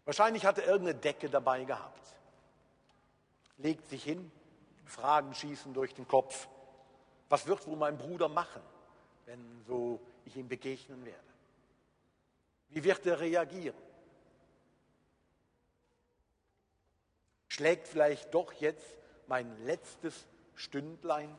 Wahrscheinlich 0.05 0.45
hat 0.45 0.59
er 0.59 0.67
irgendeine 0.67 0.99
Decke 0.99 1.29
dabei 1.29 1.65
gehabt. 1.65 2.03
Legt 3.59 3.89
sich 3.89 4.05
hin, 4.05 4.31
Fragen 4.85 5.35
schießen 5.35 5.73
durch 5.73 5.95
den 5.95 6.07
Kopf. 6.07 6.49
Was 7.29 7.47
wird 7.47 7.67
wohl 7.67 7.77
mein 7.77 7.97
Bruder 7.97 8.29
machen, 8.29 8.63
wenn 9.27 9.65
so 9.67 10.01
ich 10.25 10.37
ihm 10.37 10.49
begegnen 10.49 11.05
werde? 11.05 11.19
Wie 12.69 12.83
wird 12.85 13.07
er 13.07 13.21
reagieren? 13.21 13.77
Schlägt 17.55 17.87
vielleicht 17.87 18.35
doch 18.35 18.53
jetzt 18.55 18.97
mein 19.29 19.65
letztes 19.65 20.27
Stündlein? 20.57 21.33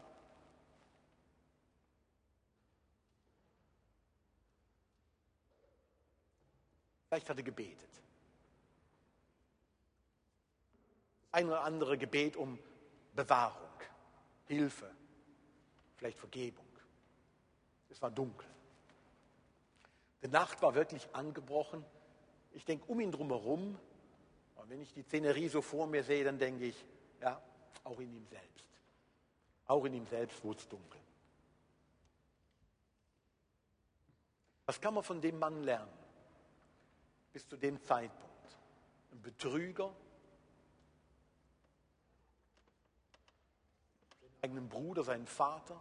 Vielleicht 7.09 7.29
hat 7.29 7.35
er 7.35 7.43
gebetet. 7.43 7.89
Ein 11.33 11.47
oder 11.47 11.65
andere 11.65 11.97
Gebet 11.97 12.37
um 12.37 12.59
Bewahrung, 13.13 13.67
Hilfe, 14.45 14.89
vielleicht 15.97 16.17
Vergebung. 16.17 16.65
Es 17.89 18.01
war 18.01 18.09
dunkel. 18.09 18.47
Die 20.23 20.29
Nacht 20.29 20.61
war 20.61 20.75
wirklich 20.75 21.13
angebrochen. 21.13 21.83
Ich 22.53 22.63
denke 22.63 22.85
um 22.85 23.01
ihn 23.01 23.11
drumherum. 23.11 23.77
Und 24.65 24.71
wenn 24.71 24.81
ich 24.81 24.91
die 24.93 25.03
Szenerie 25.03 25.47
so 25.47 25.61
vor 25.61 25.85
mir 25.85 26.03
sehe, 26.03 26.23
dann 26.23 26.39
denke 26.39 26.65
ich, 26.65 26.85
ja, 27.21 27.39
auch 27.83 27.99
in 27.99 28.11
ihm 28.11 28.25
selbst. 28.25 28.65
Auch 29.67 29.85
in 29.85 29.93
ihm 29.93 30.07
selbst 30.07 30.43
wurde 30.43 30.57
es 30.57 30.67
dunkel. 30.67 30.99
Was 34.65 34.81
kann 34.81 34.95
man 34.95 35.03
von 35.03 35.21
dem 35.21 35.37
Mann 35.37 35.61
lernen? 35.61 35.93
Bis 37.31 37.47
zu 37.47 37.57
dem 37.57 37.79
Zeitpunkt. 37.83 38.57
Ein 39.11 39.21
Betrüger, 39.21 39.93
seinen 44.19 44.33
eigenen 44.41 44.67
Bruder, 44.67 45.03
seinen 45.03 45.27
Vater, 45.27 45.79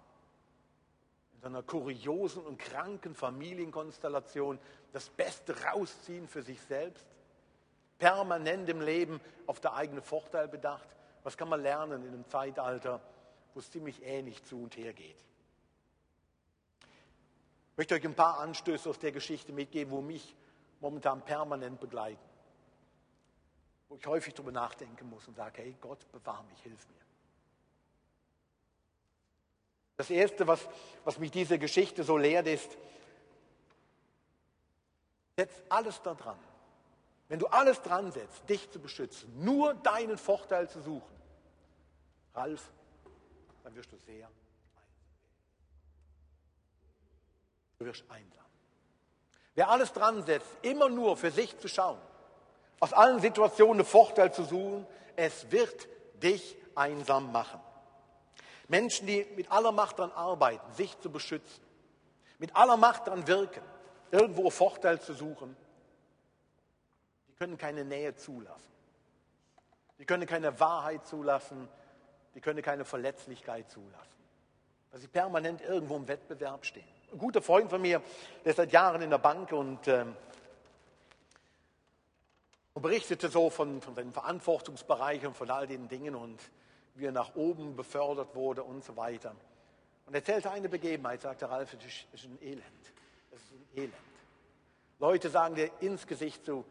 seiner 1.40 1.62
kuriosen 1.62 2.44
und 2.44 2.59
kranken 2.59 3.14
Familienkonstellation 3.14 4.59
das 4.92 5.09
Beste 5.09 5.59
rausziehen 5.64 6.29
für 6.29 6.42
sich 6.42 6.61
selbst, 6.61 7.13
permanent 7.98 8.68
im 8.68 8.80
Leben 8.80 9.20
auf 9.46 9.61
der 9.61 9.74
eigene 9.74 10.02
Vorteil 10.02 10.48
bedacht. 10.48 10.88
Was 11.22 11.37
kann 11.37 11.48
man 11.48 11.62
lernen 11.62 12.02
in 12.02 12.12
einem 12.12 12.28
Zeitalter, 12.28 13.00
wo 13.54 13.61
es 13.61 13.70
ziemlich 13.70 14.02
ähnlich 14.02 14.42
zu 14.44 14.62
und 14.62 14.76
her 14.76 14.92
geht? 14.92 15.16
Ich 17.72 17.78
möchte 17.78 17.94
euch 17.94 18.04
ein 18.04 18.14
paar 18.14 18.38
Anstöße 18.38 18.88
aus 18.88 18.98
der 18.98 19.11
Geschichte 19.11 19.52
mitgeben, 19.52 19.92
wo 19.92 20.00
mich 20.00 20.37
momentan 20.80 21.22
permanent 21.22 21.80
begleiten. 21.80 22.22
Wo 23.88 23.96
ich 23.96 24.07
häufig 24.07 24.35
darüber 24.35 24.52
nachdenken 24.52 25.09
muss 25.09 25.26
und 25.26 25.37
sage, 25.37 25.62
hey 25.62 25.74
Gott, 25.80 26.11
bewahr 26.12 26.44
mich, 26.44 26.61
hilf 26.62 26.87
mir. 26.88 27.04
Das 29.96 30.11
Erste, 30.11 30.46
was, 30.46 30.68
was 31.04 31.18
mich 31.18 31.30
diese 31.30 31.59
Geschichte 31.59 32.04
so 32.04 32.16
lehrt, 32.16 32.46
ist, 32.46 32.76
setz 35.37 35.62
alles 35.68 36.02
daran. 36.02 36.38
Wenn 37.28 37.38
du 37.38 37.46
alles 37.46 37.80
dran 37.82 38.12
setzt, 38.12 38.48
dich 38.48 38.70
zu 38.70 38.78
beschützen, 38.78 39.42
nur 39.42 39.74
deinen 39.74 40.18
Vorteil 40.18 40.68
zu 40.68 40.80
suchen, 40.80 41.14
Ralf, 42.34 42.70
dann 43.62 43.74
wirst 43.74 43.90
du 43.92 43.96
sehr 43.96 44.26
einsam. 44.26 44.84
Du 47.78 47.84
wirst 47.87 48.04
einsam. 48.10 48.44
Wer 49.54 49.70
alles 49.70 49.92
dran 49.92 50.24
setzt, 50.24 50.48
immer 50.62 50.88
nur 50.88 51.16
für 51.16 51.30
sich 51.30 51.58
zu 51.58 51.68
schauen, 51.68 51.98
aus 52.80 52.92
allen 52.92 53.20
Situationen 53.20 53.80
einen 53.80 53.87
Vorteil 53.87 54.32
zu 54.32 54.44
suchen, 54.44 54.87
es 55.16 55.50
wird 55.50 55.88
dich 56.22 56.56
einsam 56.74 57.32
machen. 57.32 57.60
Menschen, 58.68 59.06
die 59.06 59.24
mit 59.37 59.50
aller 59.50 59.72
Macht 59.72 59.98
daran 59.98 60.12
arbeiten, 60.12 60.72
sich 60.74 60.98
zu 61.00 61.10
beschützen, 61.10 61.62
mit 62.38 62.54
aller 62.56 62.76
Macht 62.76 63.06
daran 63.06 63.26
wirken, 63.26 63.62
irgendwo 64.10 64.50
Vorteil 64.50 65.00
zu 65.00 65.14
suchen, 65.14 65.56
die 67.35 67.38
können 67.38 67.59
keine 67.59 67.85
Nähe 67.85 68.14
zulassen. 68.14 68.73
Die 69.99 70.05
können 70.05 70.27
keine 70.27 70.61
Wahrheit 70.61 71.05
zulassen, 71.05 71.68
die 72.37 72.40
können 72.40 72.62
keine 72.62 72.85
Verletzlichkeit 72.85 73.68
zulassen, 73.70 74.23
weil 74.92 75.01
sie 75.01 75.09
permanent 75.09 75.61
irgendwo 75.61 75.97
im 75.97 76.07
Wettbewerb 76.07 76.64
stehen. 76.64 76.87
Ein 77.12 77.18
guter 77.18 77.42
Freund 77.42 77.70
von 77.70 77.83
mir, 77.83 78.01
der 78.44 78.51
ist 78.51 78.57
seit 78.57 78.73
Jahren 78.73 79.03
in 79.03 79.11
der 79.11 79.18
Bank 79.18 79.51
und, 79.51 79.88
ähm, 79.88 80.16
und 82.75 82.83
berichtete 82.83 83.29
so 83.29 83.51
von, 83.51 83.81
von 83.83 83.97
seinen 83.97 84.12
Verantwortungsbereichen 84.12 85.35
von 85.35 85.51
all 85.51 85.66
den 85.66 85.88
Dingen 85.88 86.14
und 86.14 86.40
wie 86.94 87.07
er 87.07 87.12
nach 87.12 87.35
oben 87.35 87.75
befördert 87.75 88.37
wurde 88.37 88.62
und 88.62 88.85
so 88.85 88.97
weiter. 88.97 89.35
Und 90.07 90.14
er 90.14 90.20
erzählte 90.20 90.53
eine 90.53 90.68
Begebenheit, 90.68 91.23
sagte 91.23 91.51
Ralf, 91.51 91.75
es 91.75 92.05
ist 92.12 92.27
ein 92.27 92.38
Elend. 92.40 92.62
Es 93.33 93.40
ist 93.40 93.53
ein 93.53 93.79
Elend. 93.79 93.94
Leute 95.01 95.31
sagen 95.31 95.57
dir 95.57 95.70
ins 95.81 96.07
Gesicht 96.07 96.44
so, 96.44 96.64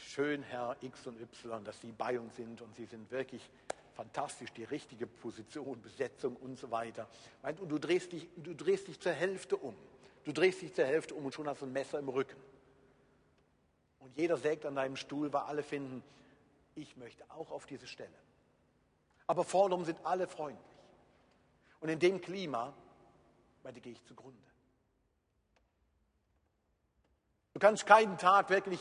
schön 0.00 0.42
Herr 0.42 0.76
X 0.80 1.06
und 1.06 1.20
Y, 1.20 1.64
dass 1.64 1.80
Sie 1.80 1.92
bei 1.92 2.18
uns 2.18 2.36
sind 2.36 2.60
und 2.62 2.74
Sie 2.76 2.86
sind 2.86 3.10
wirklich 3.10 3.48
fantastisch, 3.94 4.52
die 4.52 4.64
richtige 4.64 5.06
Position, 5.06 5.80
Besetzung 5.82 6.36
und 6.36 6.58
so 6.58 6.70
weiter. 6.70 7.08
Und 7.42 7.70
du 7.70 7.78
drehst 7.78 8.12
dich, 8.12 8.28
du 8.36 8.54
drehst 8.54 8.88
dich 8.88 8.98
zur 8.98 9.12
Hälfte 9.12 9.56
um. 9.56 9.76
Du 10.24 10.32
drehst 10.32 10.62
dich 10.62 10.74
zur 10.74 10.86
Hälfte 10.86 11.14
um 11.14 11.26
und 11.26 11.34
schon 11.34 11.48
hast 11.48 11.62
du 11.62 11.66
ein 11.66 11.72
Messer 11.72 11.98
im 11.98 12.08
Rücken. 12.08 12.40
Und 13.98 14.16
jeder 14.16 14.36
sägt 14.36 14.64
an 14.64 14.74
deinem 14.74 14.96
Stuhl, 14.96 15.32
weil 15.32 15.42
alle 15.42 15.62
finden, 15.62 16.02
ich 16.74 16.96
möchte 16.96 17.24
auch 17.30 17.50
auf 17.50 17.66
diese 17.66 17.86
Stelle. 17.86 18.14
Aber 19.26 19.44
vornom 19.44 19.84
sind 19.84 20.04
alle 20.04 20.26
freundlich. 20.26 20.64
Und 21.80 21.88
in 21.88 21.98
dem 21.98 22.20
Klima, 22.20 22.72
bei 23.62 23.72
dir 23.72 23.80
gehe 23.80 23.92
ich 23.92 24.04
zugrunde. 24.04 24.38
Du 27.52 27.60
kannst 27.60 27.86
keinen 27.86 28.16
Tag 28.16 28.48
wirklich, 28.50 28.80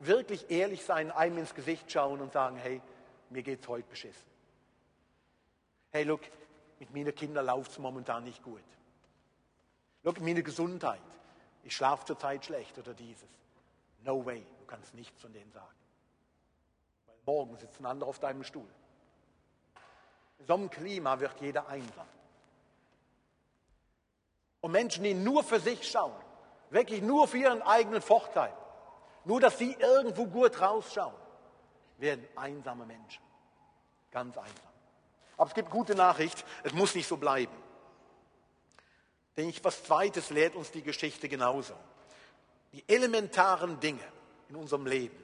wirklich 0.00 0.50
ehrlich 0.50 0.84
sein, 0.84 1.10
einem 1.10 1.38
ins 1.38 1.54
Gesicht 1.54 1.90
schauen 1.90 2.20
und 2.20 2.32
sagen, 2.32 2.56
hey, 2.56 2.80
mir 3.28 3.42
geht 3.42 3.60
es 3.60 3.68
heute 3.68 3.88
beschissen. 3.88 4.28
Hey, 5.90 6.04
look, 6.04 6.22
mit 6.78 6.92
meinen 6.94 7.14
Kindern 7.14 7.46
läuft 7.46 7.72
es 7.72 7.78
momentan 7.78 8.24
nicht 8.24 8.42
gut. 8.42 8.62
Look, 10.02 10.20
meine 10.20 10.42
Gesundheit. 10.42 11.00
Ich 11.62 11.76
schlafe 11.76 12.06
zurzeit 12.06 12.44
schlecht 12.44 12.78
oder 12.78 12.94
dieses. 12.94 13.28
No 14.04 14.24
way, 14.24 14.44
du 14.58 14.64
kannst 14.66 14.94
nichts 14.94 15.20
von 15.20 15.32
denen 15.32 15.52
sagen. 15.52 15.66
Weil 17.06 17.16
morgen 17.26 17.56
sitzt 17.56 17.80
ein 17.80 17.86
anderer 17.86 18.08
auf 18.08 18.18
deinem 18.18 18.44
Stuhl. 18.44 18.68
In 20.38 20.46
so 20.46 20.54
einem 20.54 20.70
Klima 20.70 21.20
wird 21.20 21.38
jeder 21.40 21.68
einsam. 21.68 22.06
Und 24.62 24.72
Menschen, 24.72 25.04
die 25.04 25.14
nur 25.14 25.44
für 25.44 25.60
sich 25.60 25.88
schauen, 25.90 26.14
wirklich 26.70 27.02
nur 27.02 27.28
für 27.28 27.38
ihren 27.38 27.62
eigenen 27.62 28.00
Vorteil, 28.00 28.52
nur 29.24 29.40
dass 29.40 29.58
sie 29.58 29.76
irgendwo 29.78 30.26
gut 30.26 30.60
rausschauen, 30.60 31.14
werden 31.98 32.26
einsame 32.36 32.86
Menschen. 32.86 33.22
Ganz 34.10 34.36
einsam. 34.36 34.70
Aber 35.36 35.48
es 35.48 35.54
gibt 35.54 35.70
gute 35.70 35.94
Nachricht, 35.94 36.44
es 36.64 36.72
muss 36.72 36.94
nicht 36.94 37.06
so 37.06 37.16
bleiben. 37.16 37.52
Denn 39.36 39.48
ich, 39.48 39.64
was 39.64 39.84
Zweites 39.84 40.30
lehrt 40.30 40.54
uns 40.54 40.70
die 40.70 40.82
Geschichte 40.82 41.28
genauso. 41.28 41.74
Die 42.72 42.84
elementaren 42.88 43.80
Dinge 43.80 44.04
in 44.48 44.56
unserem 44.56 44.86
Leben, 44.86 45.16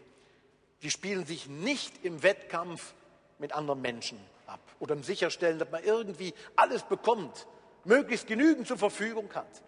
die 0.82 0.90
spielen 0.90 1.26
sich 1.26 1.48
nicht 1.48 2.04
im 2.04 2.22
Wettkampf 2.22 2.94
mit 3.38 3.52
anderen 3.52 3.80
Menschen 3.80 4.18
ab 4.46 4.60
oder 4.78 4.94
im 4.94 5.02
Sicherstellen, 5.02 5.58
dass 5.58 5.70
man 5.70 5.84
irgendwie 5.84 6.34
alles 6.54 6.82
bekommt, 6.82 7.46
möglichst 7.84 8.26
genügend 8.26 8.66
zur 8.66 8.78
Verfügung 8.78 9.32
hat. 9.34 9.62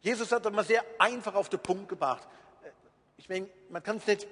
Jesus 0.00 0.32
hat 0.32 0.44
das 0.44 0.52
mal 0.52 0.64
sehr 0.64 0.84
einfach 0.98 1.34
auf 1.34 1.48
den 1.48 1.60
Punkt 1.60 1.88
gebracht. 1.88 2.26
Meine, 3.28 3.48
man 3.68 3.82
kann 3.82 3.98
es 3.98 4.06
nicht 4.06 4.26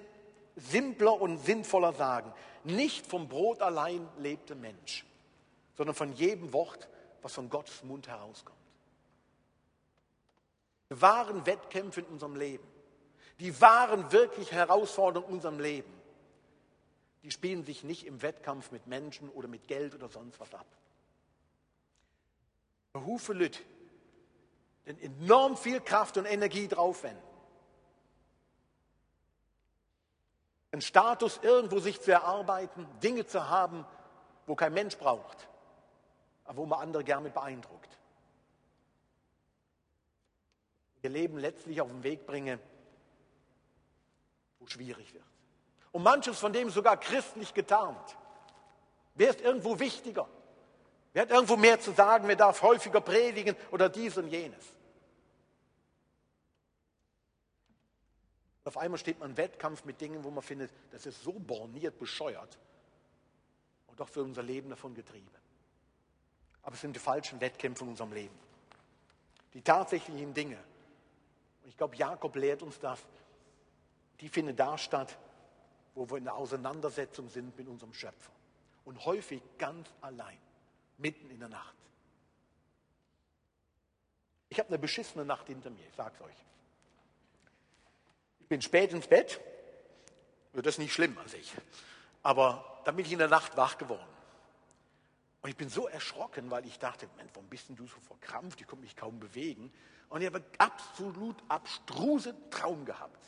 simpler 0.56 1.20
und 1.20 1.38
sinnvoller 1.38 1.92
sagen. 1.92 2.32
Nicht 2.64 3.06
vom 3.06 3.28
Brot 3.28 3.62
allein 3.62 4.08
lebt 4.18 4.48
der 4.48 4.56
Mensch, 4.56 5.04
sondern 5.76 5.94
von 5.94 6.12
jedem 6.14 6.52
Wort, 6.52 6.88
was 7.22 7.34
von 7.34 7.50
Gottes 7.50 7.82
Mund 7.84 8.08
herauskommt. 8.08 8.56
Die 10.90 11.00
wahren 11.00 11.44
Wettkämpfe 11.46 12.00
in 12.00 12.06
unserem 12.06 12.36
Leben, 12.36 12.66
die 13.38 13.60
wahren 13.60 14.10
wirklich 14.12 14.52
Herausforderungen 14.52 15.28
in 15.28 15.34
unserem 15.36 15.60
Leben, 15.60 15.92
die 17.22 17.30
spielen 17.30 17.64
sich 17.64 17.84
nicht 17.84 18.06
im 18.06 18.22
Wettkampf 18.22 18.70
mit 18.70 18.86
Menschen 18.86 19.28
oder 19.30 19.48
mit 19.48 19.66
Geld 19.66 19.94
oder 19.94 20.08
sonst 20.08 20.38
was 20.40 20.54
ab. 20.54 20.66
Behufe 22.92 23.32
Lüt, 23.32 23.62
denn 24.86 24.98
enorm 25.00 25.56
viel 25.56 25.80
Kraft 25.80 26.16
und 26.16 26.24
Energie 26.24 26.68
draufwenden. 26.68 27.25
Einen 30.76 30.82
Status 30.82 31.40
irgendwo 31.40 31.78
sich 31.78 32.02
zu 32.02 32.12
erarbeiten, 32.12 32.86
Dinge 33.02 33.26
zu 33.26 33.48
haben, 33.48 33.86
wo 34.46 34.54
kein 34.54 34.74
Mensch 34.74 34.98
braucht, 34.98 35.48
aber 36.44 36.58
wo 36.58 36.66
man 36.66 36.80
andere 36.80 37.02
gerne 37.02 37.30
beeindruckt. 37.30 37.88
Ihr 41.00 41.08
Leben 41.08 41.38
letztlich 41.38 41.80
auf 41.80 41.88
den 41.88 42.02
Weg 42.02 42.26
bringen, 42.26 42.60
wo 44.58 44.66
schwierig 44.66 45.14
wird. 45.14 45.24
Und 45.92 46.02
manches 46.02 46.38
von 46.38 46.52
dem 46.52 46.68
sogar 46.68 46.98
christlich 46.98 47.54
getarnt. 47.54 48.18
Wer 49.14 49.30
ist 49.30 49.40
irgendwo 49.40 49.78
wichtiger? 49.78 50.28
Wer 51.14 51.22
hat 51.22 51.30
irgendwo 51.30 51.56
mehr 51.56 51.80
zu 51.80 51.92
sagen? 51.92 52.28
Wer 52.28 52.36
darf 52.36 52.60
häufiger 52.60 53.00
predigen 53.00 53.56
oder 53.70 53.88
dies 53.88 54.18
und 54.18 54.28
jenes? 54.28 54.75
Auf 58.66 58.76
einmal 58.78 58.98
steht 58.98 59.20
man 59.20 59.30
im 59.30 59.36
Wettkampf 59.36 59.84
mit 59.84 60.00
Dingen, 60.00 60.24
wo 60.24 60.30
man 60.30 60.42
findet, 60.42 60.72
das 60.90 61.06
ist 61.06 61.22
so 61.22 61.32
borniert, 61.32 61.98
bescheuert 61.98 62.58
und 63.86 64.00
doch 64.00 64.08
für 64.08 64.22
unser 64.22 64.42
Leben 64.42 64.70
davon 64.70 64.94
getrieben. 64.94 65.30
Aber 66.62 66.74
es 66.74 66.80
sind 66.80 66.96
die 66.96 67.00
falschen 67.00 67.40
Wettkämpfe 67.40 67.84
in 67.84 67.90
unserem 67.90 68.12
Leben. 68.12 68.34
Die 69.54 69.62
tatsächlichen 69.62 70.34
Dinge. 70.34 70.56
Und 71.62 71.68
ich 71.68 71.76
glaube, 71.76 71.94
Jakob 71.96 72.34
lehrt 72.34 72.62
uns 72.62 72.80
das. 72.80 73.00
Die 74.20 74.28
finden 74.28 74.56
da 74.56 74.76
statt, 74.76 75.16
wo 75.94 76.10
wir 76.10 76.18
in 76.18 76.24
der 76.24 76.34
Auseinandersetzung 76.34 77.28
sind 77.28 77.56
mit 77.56 77.68
unserem 77.68 77.94
Schöpfer. 77.94 78.32
Und 78.84 79.04
häufig 79.04 79.42
ganz 79.58 79.88
allein, 80.00 80.38
mitten 80.98 81.30
in 81.30 81.38
der 81.38 81.48
Nacht. 81.48 81.76
Ich 84.48 84.58
habe 84.58 84.68
eine 84.68 84.78
beschissene 84.78 85.24
Nacht 85.24 85.46
hinter 85.46 85.70
mir, 85.70 85.86
ich 85.86 85.94
sage 85.94 86.14
es 86.16 86.20
euch. 86.22 86.44
Ich 88.46 88.48
bin 88.48 88.62
spät 88.62 88.92
ins 88.92 89.08
Bett, 89.08 89.40
das 90.52 90.66
ist 90.66 90.78
nicht 90.78 90.92
schlimm 90.92 91.18
an 91.18 91.26
sich, 91.26 91.52
aber 92.22 92.80
dann 92.84 92.94
bin 92.94 93.04
ich 93.04 93.10
in 93.10 93.18
der 93.18 93.26
Nacht 93.26 93.56
wach 93.56 93.76
geworden. 93.76 94.06
Und 95.42 95.50
ich 95.50 95.56
bin 95.56 95.68
so 95.68 95.88
erschrocken, 95.88 96.48
weil 96.48 96.64
ich 96.64 96.78
dachte, 96.78 97.08
Mensch, 97.16 97.32
warum 97.34 97.48
bist 97.48 97.68
denn 97.68 97.74
du 97.74 97.88
so 97.88 97.98
verkrampft? 97.98 98.60
Ich 98.60 98.68
konnte 98.68 98.84
mich 98.84 98.94
kaum 98.94 99.18
bewegen. 99.18 99.72
Und 100.10 100.20
ich 100.20 100.28
habe 100.28 100.36
einen 100.36 100.46
absolut 100.58 101.34
abstrusen 101.48 102.36
Traum 102.50 102.84
gehabt 102.84 103.18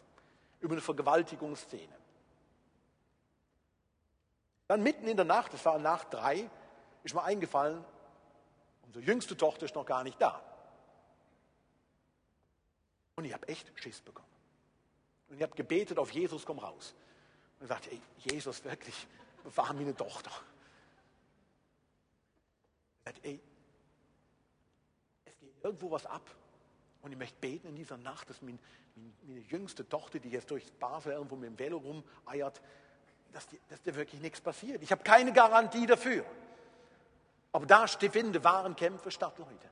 über 0.61 0.75
eine 0.75 0.81
Vergewaltigungsszene. 0.81 1.97
Dann 4.69 4.85
mitten 4.85 5.09
in 5.09 5.17
der 5.17 5.27
Nacht, 5.27 5.53
es 5.53 5.65
war 5.65 5.81
nach 5.81 6.05
drei, 6.05 6.49
ist 7.03 7.13
mir 7.13 7.25
eingefallen, 7.25 7.85
unsere 8.87 9.05
jüngste 9.05 9.37
Tochter 9.37 9.65
ist 9.65 9.75
noch 9.75 9.85
gar 9.85 10.05
nicht 10.05 10.23
da. 10.23 10.41
Und 13.17 13.25
ich 13.25 13.33
habe 13.33 13.49
echt 13.49 13.73
Schiss 13.75 14.01
bekommen. 14.01 14.28
Und 15.29 15.37
ich 15.37 15.43
habe 15.43 15.55
gebetet 15.55 15.99
auf 15.99 16.11
Jesus, 16.11 16.45
komm 16.45 16.59
raus. 16.59 16.95
Und 17.59 17.65
ich 17.65 17.69
sagte, 17.69 17.91
ey, 17.91 18.01
Jesus, 18.17 18.65
wirklich, 18.65 19.07
bewahr 19.45 19.73
meine 19.73 19.95
Tochter. 19.95 20.31
Ich 22.99 23.05
sagte, 23.05 23.21
ey, 23.25 23.41
es 25.25 25.39
geht 25.39 25.53
irgendwo 25.63 25.91
was 25.91 26.07
ab. 26.07 26.23
Und 27.03 27.13
ich 27.13 27.19
möchte 27.19 27.37
beten 27.41 27.69
in 27.69 27.77
dieser 27.77 27.97
Nacht, 27.97 28.29
dass 28.31 28.43
meine, 28.43 28.59
meine 29.23 29.41
jüngste 29.41 29.89
Tochter, 29.89 30.19
die 30.19 30.31
jetzt 30.31 30.51
durchs 30.51 30.71
Basel 30.73 31.13
irgendwo 31.13 31.37
mit 31.37 31.51
dem 31.51 31.59
Velo 31.59 31.79
rumeiert, 31.79 32.61
dass, 33.33 33.47
die, 33.47 33.61
dass 33.69 33.83
dir 33.83 33.95
wirklich 33.95 34.21
nichts 34.21 34.41
passiert. 34.41 34.83
Ich 34.83 34.91
habe 34.91 35.03
keine 35.03 35.33
Garantie 35.33 35.87
dafür. 35.87 36.25
Aber 37.53 37.67
da 37.67 37.87
finden 37.87 38.43
wahren 38.45 38.77
Kämpfe 38.77 39.11
statt, 39.11 39.39
Leute. 39.39 39.69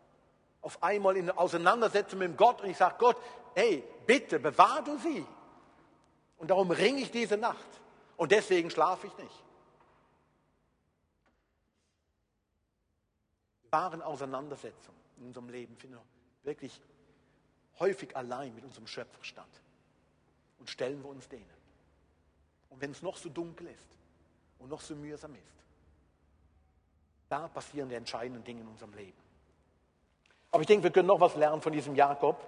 Auf 0.60 0.82
einmal 0.82 1.16
in 1.16 1.30
Auseinandersetzung 1.30 2.18
mit 2.18 2.36
Gott 2.36 2.60
und 2.62 2.70
ich 2.70 2.76
sage 2.76 2.96
Gott, 2.98 3.16
hey, 3.54 3.84
bitte 4.06 4.38
bewahr 4.38 4.82
du 4.82 4.98
sie. 4.98 5.24
Und 6.38 6.50
darum 6.50 6.70
ringe 6.70 7.00
ich 7.00 7.10
diese 7.10 7.36
Nacht. 7.36 7.80
Und 8.16 8.32
deswegen 8.32 8.70
schlafe 8.70 9.06
ich 9.06 9.16
nicht. 9.18 9.44
Wahren 13.70 14.02
Auseinandersetzungen 14.02 14.98
in 15.18 15.26
unserem 15.26 15.48
Leben 15.48 15.76
finden 15.76 15.96
wir 15.96 16.02
wirklich 16.44 16.80
häufig 17.78 18.16
allein 18.16 18.54
mit 18.54 18.64
unserem 18.64 18.86
Schöpfer 18.86 19.22
statt. 19.22 19.44
Und 20.58 20.70
stellen 20.70 21.02
wir 21.02 21.10
uns 21.10 21.28
denen. 21.28 21.44
Und 22.70 22.80
wenn 22.80 22.90
es 22.90 23.02
noch 23.02 23.16
so 23.16 23.28
dunkel 23.28 23.66
ist 23.66 23.98
und 24.58 24.70
noch 24.70 24.80
so 24.80 24.94
mühsam 24.94 25.34
ist, 25.34 25.56
da 27.28 27.48
passieren 27.48 27.88
die 27.88 27.94
entscheidenden 27.94 28.44
Dinge 28.44 28.62
in 28.62 28.68
unserem 28.68 28.94
Leben. 28.94 29.18
Aber 30.50 30.60
ich 30.62 30.66
denke, 30.66 30.84
wir 30.84 30.90
können 30.90 31.08
noch 31.08 31.20
was 31.20 31.34
lernen 31.36 31.60
von 31.60 31.72
diesem 31.72 31.94
Jakob. 31.94 32.40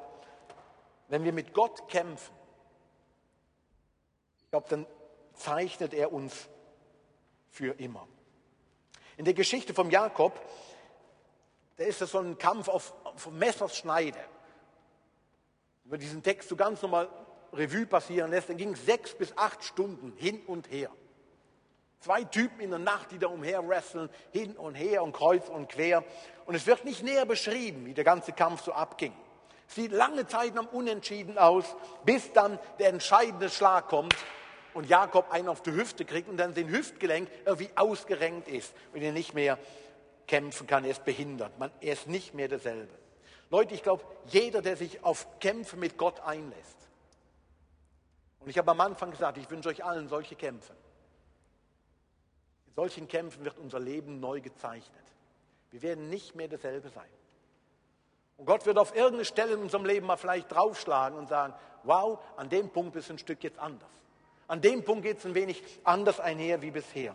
Wenn 1.09 1.25
wir 1.25 1.33
mit 1.33 1.53
Gott 1.53 1.89
kämpfen, 1.89 2.35
ich 4.49 4.51
glaube, 4.51 4.67
dann 4.71 4.87
zeichnet 5.35 5.93
er 5.93 6.11
uns 6.11 6.49
für 7.51 7.79
immer. 7.79 8.09
In 9.19 9.27
der 9.27 9.35
Geschichte 9.35 9.75
vom 9.75 9.91
Jakob, 9.91 10.41
da 11.77 11.85
ist 11.85 12.01
es 12.01 12.13
so 12.13 12.21
ein 12.21 12.39
Kampf 12.39 12.69
auf, 12.69 12.95
auf 13.05 13.31
Messerschneide. 13.31 14.19
Man 15.85 16.01
diesen 16.01 16.23
Text 16.23 16.49
so 16.49 16.57
ganz 16.57 16.81
normal 16.81 17.11
Revue 17.53 17.85
passieren 17.85 18.31
lässt, 18.31 18.49
dann 18.49 18.57
ging 18.57 18.73
es 18.73 18.87
sechs 18.87 19.15
bis 19.15 19.37
acht 19.37 19.63
Stunden 19.65 20.15
hin 20.17 20.41
und 20.47 20.71
her. 20.71 20.91
Zwei 22.01 22.25
Typen 22.25 22.61
in 22.61 22.71
der 22.71 22.79
Nacht, 22.79 23.11
die 23.11 23.19
da 23.19 23.27
umher 23.27 23.69
wresteln, 23.69 24.09
hin 24.31 24.57
und 24.57 24.77
her 24.77 25.03
und 25.03 25.13
kreuz 25.13 25.51
und 25.51 25.69
quer. 25.69 26.05
Und 26.47 26.55
es 26.55 26.67
wird 26.67 26.87
nicht 26.87 27.03
näher 27.03 27.27
beschrieben, 27.27 27.85
wie 27.85 27.93
der 27.93 28.05
ganze 28.05 28.33
Kampf 28.33 28.63
so 28.63 28.73
abging. 28.73 29.13
Sieht 29.67 29.93
lange 29.93 30.27
Zeit 30.27 30.57
am 30.57 30.69
Unentschieden 30.69 31.37
aus, 31.37 31.77
bis 32.07 32.33
dann 32.33 32.59
der 32.79 32.89
entscheidende 32.89 33.51
Schlag 33.51 33.89
kommt 33.89 34.17
und 34.79 34.89
Jakob 34.89 35.33
einen 35.33 35.49
auf 35.49 35.61
die 35.61 35.73
Hüfte 35.73 36.05
kriegt 36.05 36.29
und 36.29 36.37
dann 36.37 36.55
den 36.55 36.69
Hüftgelenk 36.69 37.29
irgendwie 37.45 37.69
ausgerenkt 37.75 38.47
ist 38.47 38.73
und 38.95 39.03
er 39.03 39.11
nicht 39.11 39.35
mehr 39.35 39.59
kämpfen 40.29 40.69
kann, 40.69 40.85
er 40.85 40.93
ist 40.93 41.05
behindert, 41.05 41.59
man, 41.59 41.73
er 41.81 41.95
ist 41.95 42.07
nicht 42.07 42.33
mehr 42.33 42.47
derselbe. 42.47 42.95
Leute, 43.51 43.75
ich 43.75 43.83
glaube, 43.83 44.05
jeder, 44.27 44.63
der 44.63 44.77
sich 44.77 45.03
auf 45.03 45.41
Kämpfe 45.41 45.77
mit 45.77 45.99
Gott 45.99 46.21
einlässt, 46.21 46.77
und 48.39 48.49
ich 48.49 48.57
habe 48.57 48.71
am 48.71 48.81
Anfang 48.81 49.11
gesagt, 49.11 49.37
ich 49.39 49.51
wünsche 49.51 49.69
euch 49.69 49.85
allen 49.85 50.07
solche 50.07 50.37
Kämpfe. 50.37 50.75
In 52.69 52.75
solchen 52.75 53.09
Kämpfen 53.09 53.45
wird 53.45 53.59
unser 53.59 53.81
Leben 53.81 54.21
neu 54.21 54.41
gezeichnet. 54.41 55.05
Wir 55.73 55.83
werden 55.83 56.09
nicht 56.09 56.37
mehr 56.37 56.47
dasselbe 56.47 56.89
sein. 56.91 57.11
Und 58.37 58.47
Gott 58.47 58.65
wird 58.65 58.79
auf 58.79 58.95
irgendeine 58.95 59.25
Stelle 59.25 59.55
in 59.55 59.61
unserem 59.63 59.85
Leben 59.85 60.07
mal 60.07 60.17
vielleicht 60.17 60.53
draufschlagen 60.53 61.19
und 61.19 61.29
sagen, 61.29 61.53
wow, 61.83 62.21
an 62.37 62.49
dem 62.49 62.71
Punkt 62.71 62.95
ist 62.95 63.11
ein 63.11 63.19
Stück 63.19 63.43
jetzt 63.43 63.59
anders. 63.59 63.91
An 64.49 64.61
dem 64.61 64.85
Punkt 64.85 65.05
geht 65.05 65.19
es 65.19 65.25
ein 65.25 65.35
wenig 65.35 65.63
anders 65.85 66.19
einher 66.19 66.61
wie 66.63 66.71
bisher. 66.71 67.15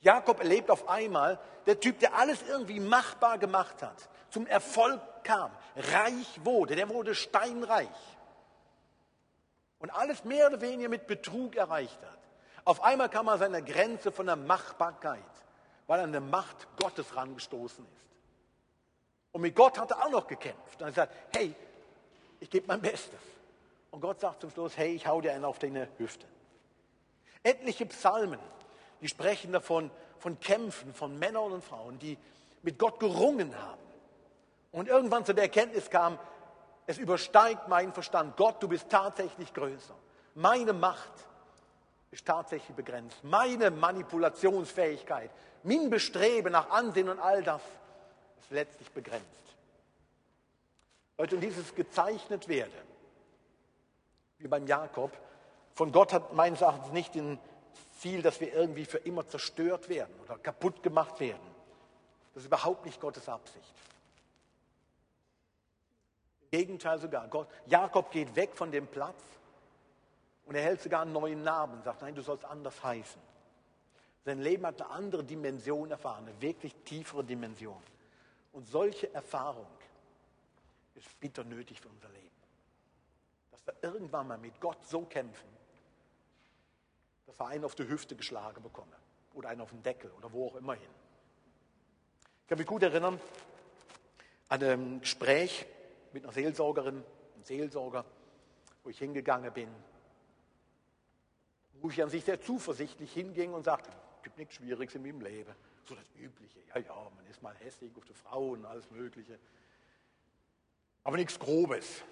Jakob 0.00 0.38
erlebt 0.38 0.70
auf 0.70 0.88
einmal, 0.88 1.38
der 1.66 1.78
Typ, 1.78 1.98
der 1.98 2.14
alles 2.14 2.42
irgendwie 2.48 2.80
machbar 2.80 3.38
gemacht 3.38 3.82
hat, 3.82 4.08
zum 4.30 4.46
Erfolg 4.46 5.00
kam, 5.22 5.50
reich 5.76 6.40
wurde, 6.44 6.74
der 6.74 6.88
wurde 6.88 7.14
steinreich 7.14 7.88
und 9.78 9.90
alles 9.90 10.24
mehr 10.24 10.46
oder 10.46 10.60
weniger 10.60 10.88
mit 10.88 11.06
Betrug 11.06 11.56
erreicht 11.56 12.00
hat. 12.02 12.18
Auf 12.64 12.82
einmal 12.82 13.08
kam 13.08 13.26
er 13.26 13.32
an 13.34 13.38
seine 13.40 13.62
Grenze 13.62 14.12
von 14.12 14.26
der 14.26 14.36
Machbarkeit, 14.36 15.18
weil 15.88 15.98
er 15.98 16.04
an 16.04 16.12
der 16.12 16.20
Macht 16.20 16.68
Gottes 16.76 17.16
rangestoßen 17.16 17.84
ist. 17.84 18.02
Und 19.32 19.40
mit 19.40 19.56
Gott 19.56 19.78
hat 19.78 19.90
er 19.90 20.04
auch 20.04 20.10
noch 20.10 20.26
gekämpft. 20.26 20.80
Und 20.80 20.86
er 20.88 20.92
sagt, 20.92 21.14
hey, 21.34 21.54
ich 22.38 22.48
gebe 22.48 22.66
mein 22.68 22.80
Bestes. 22.80 23.18
Und 23.92 24.00
Gott 24.00 24.20
sagt 24.20 24.40
zum 24.40 24.50
Schluss, 24.50 24.76
hey, 24.76 24.94
ich 24.94 25.06
hau 25.06 25.20
dir 25.20 25.32
einen 25.32 25.44
auf 25.44 25.58
deine 25.58 25.86
Hüfte. 25.98 26.26
Etliche 27.44 27.86
Psalmen, 27.86 28.40
die 29.00 29.08
sprechen 29.08 29.52
davon, 29.52 29.90
von 30.18 30.40
Kämpfen 30.40 30.94
von 30.94 31.18
Männern 31.18 31.52
und 31.52 31.62
Frauen, 31.62 31.98
die 31.98 32.16
mit 32.62 32.78
Gott 32.78 32.98
gerungen 32.98 33.56
haben 33.60 33.82
und 34.70 34.88
irgendwann 34.88 35.24
zu 35.24 35.34
der 35.34 35.44
Erkenntnis 35.44 35.90
kam, 35.90 36.18
es 36.86 36.98
übersteigt 36.98 37.68
meinen 37.68 37.92
Verstand. 37.92 38.36
Gott, 38.36 38.62
du 38.62 38.68
bist 38.68 38.88
tatsächlich 38.88 39.52
größer. 39.52 39.94
Meine 40.34 40.72
Macht 40.72 41.12
ist 42.10 42.24
tatsächlich 42.26 42.74
begrenzt. 42.74 43.22
Meine 43.22 43.70
Manipulationsfähigkeit, 43.70 45.30
mein 45.64 45.90
Bestreben 45.90 46.52
nach 46.52 46.70
Ansehen 46.70 47.08
und 47.08 47.18
all 47.18 47.42
das 47.42 47.60
ist 48.40 48.50
letztlich 48.50 48.90
begrenzt. 48.90 49.26
Leute, 51.18 51.34
und 51.34 51.40
dieses 51.42 51.74
gezeichnet 51.74 52.48
werden, 52.48 52.91
wie 54.42 54.48
beim 54.48 54.66
Jakob, 54.66 55.12
von 55.74 55.92
Gott 55.92 56.12
hat 56.12 56.34
meines 56.34 56.60
Erachtens 56.60 56.92
nicht 56.92 57.14
den 57.14 57.38
Ziel, 57.98 58.22
dass 58.22 58.40
wir 58.40 58.52
irgendwie 58.52 58.84
für 58.84 58.98
immer 58.98 59.26
zerstört 59.26 59.88
werden 59.88 60.14
oder 60.24 60.38
kaputt 60.38 60.82
gemacht 60.82 61.20
werden. 61.20 61.40
Das 62.34 62.42
ist 62.42 62.46
überhaupt 62.46 62.84
nicht 62.84 63.00
Gottes 63.00 63.28
Absicht. 63.28 63.74
Im 66.50 66.58
Gegenteil 66.58 66.98
sogar. 66.98 67.28
Gott, 67.28 67.48
Jakob 67.66 68.10
geht 68.10 68.34
weg 68.36 68.54
von 68.54 68.70
dem 68.70 68.86
Platz 68.86 69.22
und 70.46 70.54
er 70.54 70.62
hält 70.62 70.82
sogar 70.82 71.02
einen 71.02 71.12
neuen 71.12 71.42
Namen 71.42 71.82
sagt, 71.82 72.02
nein, 72.02 72.14
du 72.14 72.22
sollst 72.22 72.44
anders 72.44 72.82
heißen. 72.82 73.20
Sein 74.24 74.40
Leben 74.40 74.66
hat 74.66 74.80
eine 74.80 74.90
andere 74.90 75.24
Dimension 75.24 75.90
erfahren, 75.90 76.26
eine 76.26 76.40
wirklich 76.40 76.74
tiefere 76.84 77.24
Dimension. 77.24 77.82
Und 78.52 78.68
solche 78.68 79.12
Erfahrung 79.14 79.66
ist 80.94 81.18
bitter 81.20 81.44
nötig 81.44 81.80
für 81.80 81.88
unser 81.88 82.08
Leben. 82.10 82.41
Dass 83.64 83.74
wir 83.80 83.92
irgendwann 83.92 84.28
mal 84.28 84.38
mit 84.38 84.60
Gott 84.60 84.84
so 84.86 85.02
kämpfen, 85.02 85.48
dass 87.26 87.38
wir 87.38 87.46
einen 87.46 87.64
auf 87.64 87.74
die 87.74 87.88
Hüfte 87.88 88.16
geschlagen 88.16 88.62
bekommen 88.62 88.92
oder 89.34 89.48
einen 89.48 89.60
auf 89.60 89.70
den 89.70 89.82
Deckel 89.82 90.10
oder 90.12 90.32
wo 90.32 90.48
auch 90.48 90.56
immer 90.56 90.74
hin. 90.74 90.90
Ich 92.42 92.48
kann 92.48 92.58
mich 92.58 92.66
gut 92.66 92.82
erinnern 92.82 93.20
an 94.48 94.62
ein 94.62 95.00
Gespräch 95.00 95.64
mit 96.12 96.24
einer 96.24 96.32
Seelsorgerin, 96.32 96.96
einem 97.34 97.44
Seelsorger, 97.44 98.04
wo 98.82 98.90
ich 98.90 98.98
hingegangen 98.98 99.50
bin, 99.52 99.68
wo 101.80 101.88
ich 101.88 102.02
an 102.02 102.10
sich 102.10 102.24
sehr 102.24 102.40
zuversichtlich 102.40 103.12
hinging 103.12 103.54
und 103.54 103.64
sagte, 103.64 103.90
es 104.18 104.22
gibt 104.24 104.36
nichts 104.36 104.54
Schwieriges 104.56 104.94
in 104.94 105.02
meinem 105.02 105.22
Leben. 105.22 105.54
So 105.84 105.94
das 105.94 106.04
Übliche, 106.16 106.60
ja, 106.68 106.80
ja, 106.80 107.10
man 107.16 107.26
ist 107.26 107.42
mal 107.42 107.54
hässlich 107.56 107.96
auf 107.96 108.04
die 108.04 108.14
Frau 108.14 108.50
und 108.50 108.66
alles 108.66 108.90
Mögliche. 108.90 109.38
Aber 111.02 111.16
nichts 111.16 111.38
Grobes. 111.38 112.04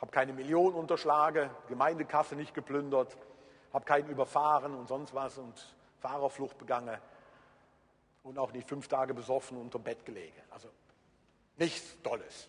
Habe 0.00 0.10
keine 0.10 0.32
Millionen 0.32 0.74
unterschlagen, 0.74 1.50
Gemeindekasse 1.68 2.34
nicht 2.36 2.54
geplündert, 2.54 3.16
habe 3.72 3.84
keinen 3.84 4.08
überfahren 4.08 4.74
und 4.74 4.88
sonst 4.88 5.14
was 5.14 5.38
und 5.38 5.76
Fahrerflucht 6.00 6.58
begangen 6.58 6.98
und 8.22 8.38
auch 8.38 8.52
nicht 8.52 8.68
fünf 8.68 8.88
Tage 8.88 9.14
besoffen 9.14 9.56
unterm 9.58 9.82
Bett 9.82 10.04
gelegen. 10.04 10.40
Also 10.50 10.68
nichts 11.56 11.96
Tolles. 12.02 12.48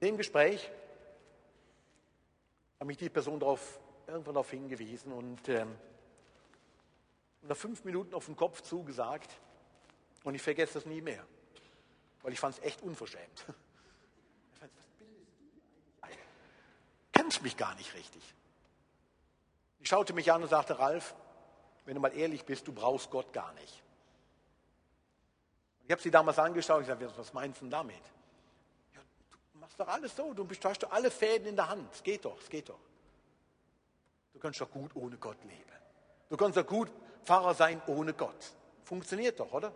In 0.00 0.08
dem 0.08 0.16
Gespräch 0.16 0.70
hat 2.78 2.86
mich 2.86 2.96
die 2.96 3.08
Person 3.08 3.40
darauf, 3.40 3.80
irgendwann 4.06 4.34
darauf 4.34 4.50
hingewiesen 4.50 5.12
und 5.12 5.48
ähm, 5.48 5.76
nach 7.42 7.56
fünf 7.56 7.84
Minuten 7.84 8.14
auf 8.14 8.26
den 8.26 8.36
Kopf 8.36 8.62
zugesagt 8.62 9.30
und 10.24 10.34
ich 10.34 10.42
vergesse 10.42 10.74
das 10.74 10.86
nie 10.86 11.00
mehr, 11.00 11.24
weil 12.22 12.32
ich 12.32 12.40
fand 12.40 12.56
es 12.56 12.62
echt 12.62 12.82
unverschämt. 12.82 13.46
Was 14.60 14.70
bildest 14.98 15.40
du 15.40 15.44
dir 15.44 15.52
eigentlich 16.02 16.18
ein? 17.12 17.17
Kennst 17.28 17.42
mich 17.42 17.58
gar 17.58 17.74
nicht 17.74 17.92
richtig. 17.92 18.22
Ich 19.80 19.88
schaute 19.90 20.14
mich 20.14 20.32
an 20.32 20.42
und 20.42 20.48
sagte, 20.48 20.78
Ralf, 20.78 21.14
wenn 21.84 21.94
du 21.94 22.00
mal 22.00 22.16
ehrlich 22.16 22.42
bist, 22.46 22.66
du 22.66 22.72
brauchst 22.72 23.10
Gott 23.10 23.34
gar 23.34 23.52
nicht. 23.52 23.82
Ich 25.84 25.90
habe 25.90 26.00
sie 26.00 26.10
damals 26.10 26.38
angeschaut 26.38 26.78
und 26.78 26.98
gesagt, 26.98 27.18
was 27.18 27.34
meinst 27.34 27.60
du 27.60 27.66
damit? 27.66 28.00
Ja, 28.94 29.00
du 29.52 29.58
machst 29.58 29.78
doch 29.78 29.88
alles 29.88 30.16
so, 30.16 30.32
du 30.32 30.48
hast 30.64 30.82
doch 30.82 30.90
alle 30.90 31.10
Fäden 31.10 31.48
in 31.48 31.56
der 31.56 31.68
Hand. 31.68 31.92
Es 31.92 32.02
geht 32.02 32.24
doch, 32.24 32.40
es 32.40 32.48
geht 32.48 32.70
doch. 32.70 32.80
Du 34.32 34.38
kannst 34.38 34.58
doch 34.62 34.70
gut 34.70 34.96
ohne 34.96 35.18
Gott 35.18 35.44
leben. 35.44 35.72
Du 36.30 36.36
kannst 36.38 36.56
doch 36.56 36.66
gut 36.66 36.90
Pfarrer 37.24 37.52
sein 37.52 37.82
ohne 37.88 38.14
Gott. 38.14 38.54
Funktioniert 38.84 39.38
doch, 39.38 39.52
oder? 39.52 39.70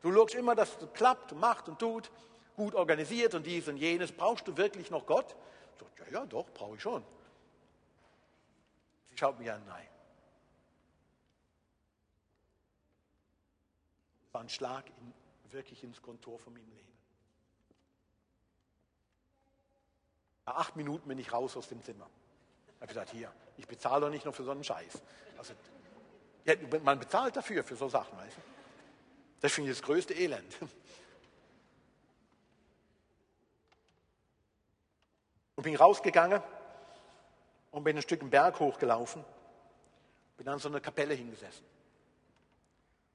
Du 0.00 0.12
schaust 0.12 0.34
immer, 0.34 0.56
dass 0.56 0.70
es 0.82 0.92
klappt, 0.94 1.32
macht 1.36 1.68
und 1.68 1.78
tut, 1.78 2.10
gut 2.56 2.74
organisiert 2.74 3.34
und 3.34 3.46
dies 3.46 3.68
und 3.68 3.76
jenes. 3.76 4.10
Brauchst 4.10 4.48
du 4.48 4.56
wirklich 4.56 4.90
noch 4.90 5.06
Gott? 5.06 5.36
Sagt, 5.78 5.98
ja, 6.00 6.20
ja, 6.20 6.26
doch, 6.26 6.48
brauche 6.52 6.76
ich 6.76 6.82
schon. 6.82 7.04
Sie 9.10 9.16
schaut 9.16 9.38
mich 9.38 9.50
an, 9.50 9.64
nein. 9.66 9.86
Das 14.22 14.34
war 14.34 14.40
ein 14.42 14.48
Schlag 14.48 14.84
in, 14.86 15.52
wirklich 15.52 15.82
ins 15.82 16.02
Kontor 16.02 16.38
von 16.38 16.52
meinem 16.52 16.68
Leben. 16.68 16.88
Nach 20.46 20.56
acht 20.56 20.76
Minuten 20.76 21.08
bin 21.08 21.18
ich 21.18 21.32
raus 21.32 21.56
aus 21.56 21.68
dem 21.68 21.82
Zimmer. 21.82 22.08
Ich 22.68 22.74
habe 22.76 22.86
gesagt, 22.86 23.10
hier, 23.10 23.32
ich 23.56 23.66
bezahle 23.66 24.02
doch 24.02 24.10
nicht 24.10 24.24
noch 24.24 24.34
für 24.34 24.44
so 24.44 24.50
einen 24.50 24.64
Scheiß. 24.64 25.02
Also, 25.36 25.54
man 26.82 26.98
bezahlt 26.98 27.36
dafür, 27.36 27.62
für 27.64 27.76
so 27.76 27.88
Sachen, 27.88 28.16
weißt 28.16 28.36
du? 28.36 28.40
Das 29.40 29.52
finde 29.52 29.70
ich 29.70 29.78
das 29.78 29.84
größte 29.84 30.14
Elend. 30.14 30.56
Bin 35.68 35.76
rausgegangen 35.76 36.42
und 37.72 37.84
bin 37.84 37.94
ein 37.94 38.02
Stück 38.02 38.22
einen 38.22 38.30
Berg 38.30 38.58
hochgelaufen, 38.58 39.22
bin 40.38 40.48
an 40.48 40.58
so 40.58 40.70
einer 40.70 40.80
Kapelle 40.80 41.12
hingesessen 41.12 41.66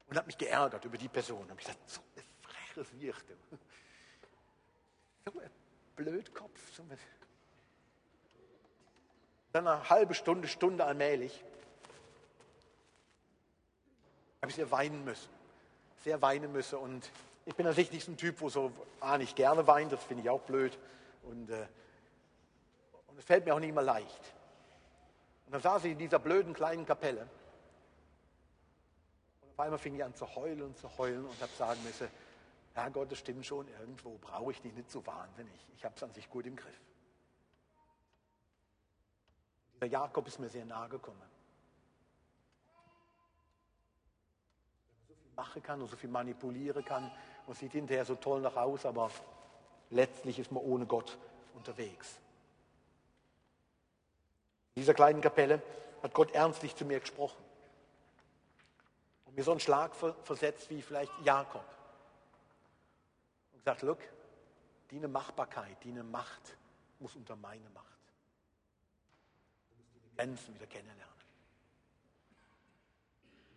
und 0.07 0.17
habe 0.17 0.27
mich 0.27 0.37
geärgert 0.37 0.85
über 0.85 0.97
die 0.99 1.07
Person. 1.07 1.49
Habe 1.49 1.55
gesagt, 1.55 1.79
so 1.89 2.01
ein 2.15 2.23
freches 2.43 3.01
Wicht. 3.01 3.25
So 5.25 5.39
ein 5.39 5.49
Blödkopf. 5.95 6.75
So 6.75 6.83
ein 6.83 6.97
Dann 9.51 9.67
eine 9.67 9.89
halbe 9.89 10.13
Stunde, 10.13 10.47
Stunde 10.47 10.85
allmählich 10.85 11.43
habe 14.41 14.49
ich 14.49 14.55
sehr 14.55 14.69
weinen 14.69 15.05
müssen. 15.05 15.29
Sehr 16.03 16.21
weinen 16.21 16.51
müssen. 16.51 16.77
Und 16.77 17.09
ich 17.45 17.55
bin 17.55 17.65
natürlich 17.65 17.91
nicht 17.91 18.05
so 18.05 18.11
ein 18.11 18.17
Typ, 18.17 18.41
wo 18.41 18.49
so 18.49 18.71
ah, 18.99 19.17
nicht 19.17 19.35
gerne 19.35 19.65
weint, 19.65 19.91
das 19.91 20.03
finde 20.03 20.23
ich 20.23 20.29
auch 20.29 20.41
blöd. 20.41 20.77
Und, 21.23 21.49
äh, 21.49 21.65
und 23.13 23.19
es 23.19 23.26
fällt 23.26 23.45
mir 23.45 23.54
auch 23.54 23.60
nicht 23.60 23.69
immer 23.69 23.84
leicht. 23.84 24.34
Und 25.45 25.54
dann 25.54 25.62
saß 25.62 25.86
ich 25.86 25.91
in 25.91 25.99
dieser 25.99 26.17
blöden 26.17 26.52
kleinen 26.56 26.84
Kapelle. 26.84 27.30
Und 29.41 29.52
auf 29.52 29.60
einmal 29.60 29.78
fing 29.78 29.93
ich 29.93 30.04
an 30.04 30.15
zu 30.15 30.36
heulen 30.36 30.63
und 30.63 30.78
zu 30.80 30.97
heulen 30.97 31.23
und 31.23 31.39
habe 31.39 31.52
sagen 31.56 31.80
müssen, 31.84 32.10
Herr 32.73 32.89
Gott, 32.89 33.12
das 33.12 33.19
stimmt 33.19 33.45
schon, 33.45 33.67
irgendwo 33.67 34.17
brauche 34.17 34.52
ich 34.52 34.60
dich 34.60 34.73
nicht 34.73 34.89
so 34.89 35.06
wahnsinnig. 35.06 35.54
Ich 35.76 35.86
habe 35.86 35.93
es 35.95 36.02
an 36.02 36.12
sich 36.12 36.28
gut 36.28 36.47
im 36.47 36.56
Griff. 36.56 36.82
Der 39.80 39.89
Jakob 39.89 40.28
ist 40.28 40.39
mir 40.39 40.49
sehr 40.49 40.65
nahe 40.65 40.89
gekommen. 40.89 41.21
machen 45.36 45.63
kann 45.63 45.82
und 45.82 45.88
so 45.88 45.95
viel 45.95 46.10
manipulieren 46.12 46.86
kann 46.86 47.12
und 47.47 47.58
sieht 47.58 47.71
hinterher 47.71 48.06
so 48.06 48.15
toll 48.15 48.41
nach 48.41 48.56
aus, 48.56 48.86
aber 48.86 49.10
letztlich 49.89 50.39
ist 50.39 50.52
man 50.52 50.63
ohne 50.63 50.86
Gott 50.86 51.17
unterwegs. 51.56 52.19
In 54.75 54.81
dieser 54.81 54.93
kleinen 54.93 55.21
Kapelle 55.21 55.62
hat 56.01 56.13
Gott 56.13 56.31
ernstlich 56.31 56.75
zu 56.75 56.86
mir 56.86 56.99
gesprochen 56.99 57.43
und 59.25 59.36
mir 59.36 59.43
so 59.43 59.51
einen 59.51 59.59
Schlag 59.59 59.95
versetzt 59.95 60.69
wie 60.69 60.81
vielleicht 60.81 61.12
Jakob 61.23 61.65
und 63.53 63.59
gesagt, 63.59 63.81
look, 63.83 63.99
deine 64.89 65.07
Machbarkeit, 65.07 65.77
deine 65.86 66.03
Macht 66.03 66.57
muss 66.99 67.15
unter 67.15 67.36
meine 67.36 67.69
Macht. 67.69 67.86
Du 69.69 69.83
musst 69.83 69.95
die 69.95 70.15
Grenzen 70.15 70.55
wieder 70.55 70.67
kennenlernen 70.67 71.13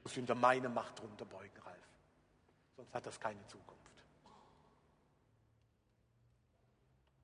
muss 0.07 0.17
unter 0.19 0.37
meine 0.37 0.69
Macht 0.69 1.03
runterbeugen, 1.03 1.61
Ralf. 1.65 1.89
Sonst 2.77 2.95
hat 2.95 3.07
das 3.07 3.19
keine 3.19 3.45
Zukunft. 3.49 4.05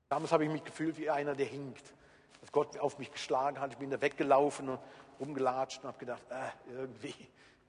Damals 0.09 0.33
habe 0.33 0.43
ich 0.43 0.51
mich 0.51 0.65
gefühlt 0.65 0.97
wie 0.97 1.09
einer, 1.09 1.33
der 1.33 1.45
hinkt. 1.45 1.93
Dass 2.43 2.51
Gott 2.51 2.77
auf 2.77 2.99
mich 2.99 3.09
geschlagen 3.09 3.61
hat. 3.61 3.71
Ich 3.71 3.77
bin 3.77 3.89
da 3.89 4.01
weggelaufen 4.01 4.67
und 4.67 4.79
rumgelatscht 5.17 5.79
und 5.79 5.87
habe 5.87 5.97
gedacht, 5.97 6.21
äh, 6.29 6.73
irgendwie 6.73 7.15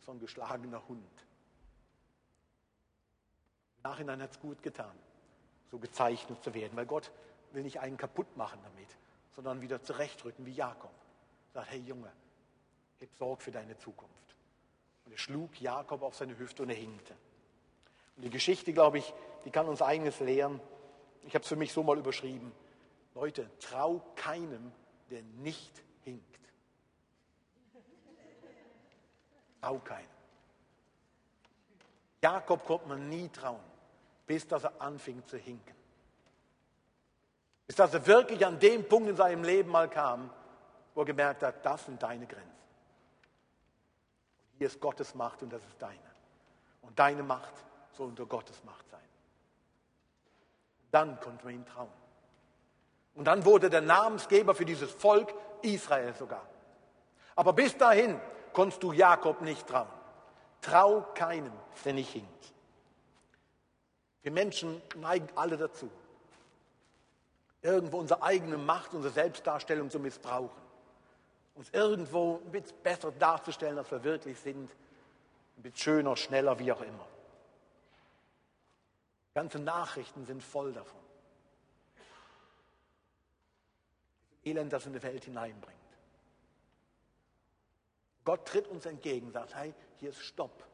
so 0.00 0.10
ein 0.10 0.18
geschlagener 0.18 0.82
Hund. 0.88 1.24
Im 3.76 3.82
Nachhinein 3.84 4.20
hat 4.20 4.32
es 4.32 4.40
gut 4.40 4.64
getan, 4.64 4.90
so 5.70 5.78
gezeichnet 5.78 6.42
zu 6.42 6.52
werden, 6.54 6.76
weil 6.76 6.86
Gott 6.86 7.12
will 7.52 7.62
nicht 7.62 7.78
einen 7.78 7.96
kaputt 7.96 8.36
machen 8.36 8.58
damit, 8.64 8.88
sondern 9.36 9.62
wieder 9.62 9.80
zurechtrücken 9.80 10.44
wie 10.44 10.54
Jakob. 10.54 10.90
Sagt, 11.52 11.70
hey 11.70 11.78
Junge, 11.78 12.10
gib 12.98 13.14
Sorge 13.14 13.44
für 13.44 13.52
deine 13.52 13.78
Zukunft. 13.78 14.34
Und 15.04 15.12
er 15.12 15.18
schlug 15.18 15.60
Jakob 15.60 16.02
auf 16.02 16.16
seine 16.16 16.36
Hüfte 16.36 16.64
und 16.64 16.70
er 16.70 16.74
hinkte. 16.74 17.14
Und 18.16 18.24
die 18.24 18.30
Geschichte, 18.30 18.72
glaube 18.72 18.98
ich, 18.98 19.14
die 19.44 19.52
kann 19.52 19.68
uns 19.68 19.82
eines 19.82 20.18
lehren. 20.18 20.58
Ich 21.22 21.34
habe 21.36 21.44
es 21.44 21.48
für 21.48 21.54
mich 21.54 21.72
so 21.72 21.84
mal 21.84 21.96
überschrieben. 21.96 22.50
Leute, 23.14 23.48
trau 23.60 24.00
keinem, 24.16 24.72
der 25.10 25.22
nicht 25.22 25.82
hinkt. 26.02 26.40
Trau 29.60 29.78
keinem. 29.78 30.08
Jakob 32.22 32.64
konnte 32.64 32.88
man 32.88 33.08
nie 33.08 33.28
trauen, 33.28 33.60
bis 34.26 34.48
dass 34.48 34.64
er 34.64 34.80
anfing 34.80 35.24
zu 35.26 35.36
hinken. 35.36 35.74
Bis 37.66 37.76
dass 37.76 37.94
er 37.94 38.06
wirklich 38.06 38.44
an 38.44 38.58
dem 38.58 38.86
Punkt 38.88 39.08
in 39.08 39.16
seinem 39.16 39.44
Leben 39.44 39.70
mal 39.70 39.88
kam, 39.88 40.30
wo 40.94 41.02
er 41.02 41.06
gemerkt 41.06 41.42
hat, 41.42 41.64
das 41.64 41.86
sind 41.86 42.02
deine 42.02 42.26
Grenzen. 42.26 42.50
Und 44.52 44.58
hier 44.58 44.66
ist 44.66 44.80
Gottes 44.80 45.14
Macht 45.14 45.42
und 45.42 45.52
das 45.52 45.64
ist 45.64 45.80
deine. 45.80 45.98
Und 46.82 46.98
deine 46.98 47.22
Macht 47.22 47.54
soll 47.92 48.08
unter 48.08 48.26
Gottes 48.26 48.62
Macht 48.64 48.88
sein. 48.90 49.00
Dann 50.90 51.18
konnte 51.20 51.44
man 51.44 51.54
ihm 51.54 51.66
trauen. 51.66 52.03
Und 53.14 53.26
dann 53.26 53.44
wurde 53.44 53.70
der 53.70 53.80
Namensgeber 53.80 54.54
für 54.54 54.64
dieses 54.64 54.90
Volk 54.90 55.32
Israel 55.62 56.14
sogar. 56.14 56.46
Aber 57.36 57.52
bis 57.52 57.76
dahin 57.76 58.20
konntest 58.52 58.82
du 58.82 58.92
Jakob 58.92 59.40
nicht 59.40 59.66
trauen. 59.66 59.88
Trau 60.60 61.02
keinem, 61.14 61.52
der 61.84 61.92
nicht 61.92 62.10
hinkt. 62.10 62.28
Wir 64.22 64.32
Menschen 64.32 64.80
neigen 64.96 65.28
alle 65.34 65.58
dazu, 65.58 65.90
irgendwo 67.60 67.98
unsere 67.98 68.22
eigene 68.22 68.56
Macht, 68.56 68.94
unsere 68.94 69.12
Selbstdarstellung 69.12 69.90
zu 69.90 69.98
missbrauchen. 69.98 70.62
Uns 71.54 71.68
irgendwo 71.70 72.40
ein 72.44 72.50
bisschen 72.50 72.76
besser 72.82 73.12
darzustellen, 73.12 73.78
als 73.78 73.90
wir 73.90 74.02
wirklich 74.02 74.40
sind. 74.40 74.70
Ein 75.56 75.62
bisschen 75.62 75.78
schöner, 75.78 76.16
schneller, 76.16 76.58
wie 76.58 76.72
auch 76.72 76.80
immer. 76.80 77.06
Ganze 79.34 79.58
Nachrichten 79.58 80.24
sind 80.26 80.42
voll 80.42 80.72
davon. 80.72 81.03
Elend, 84.44 84.72
das 84.72 84.86
in 84.86 84.92
die 84.92 85.02
Welt 85.02 85.24
hineinbringt. 85.24 85.78
Gott 88.24 88.46
tritt 88.46 88.66
uns 88.68 88.86
entgegen, 88.86 89.30
sagt, 89.30 89.54
hey, 89.54 89.74
hier 90.00 90.10
ist 90.10 90.20
Stopp. 90.20 90.64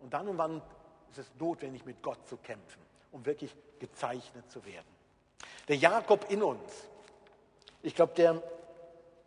Und 0.00 0.12
dann 0.12 0.28
und 0.28 0.38
wann 0.38 0.62
ist 1.10 1.18
es 1.18 1.30
notwendig, 1.38 1.84
mit 1.84 2.02
Gott 2.02 2.26
zu 2.28 2.36
kämpfen, 2.36 2.82
um 3.12 3.24
wirklich 3.24 3.54
gezeichnet 3.78 4.50
zu 4.50 4.64
werden. 4.64 4.86
Der 5.68 5.76
Jakob 5.76 6.30
in 6.30 6.42
uns, 6.42 6.88
ich 7.82 7.94
glaube, 7.94 8.14
der, 8.14 8.42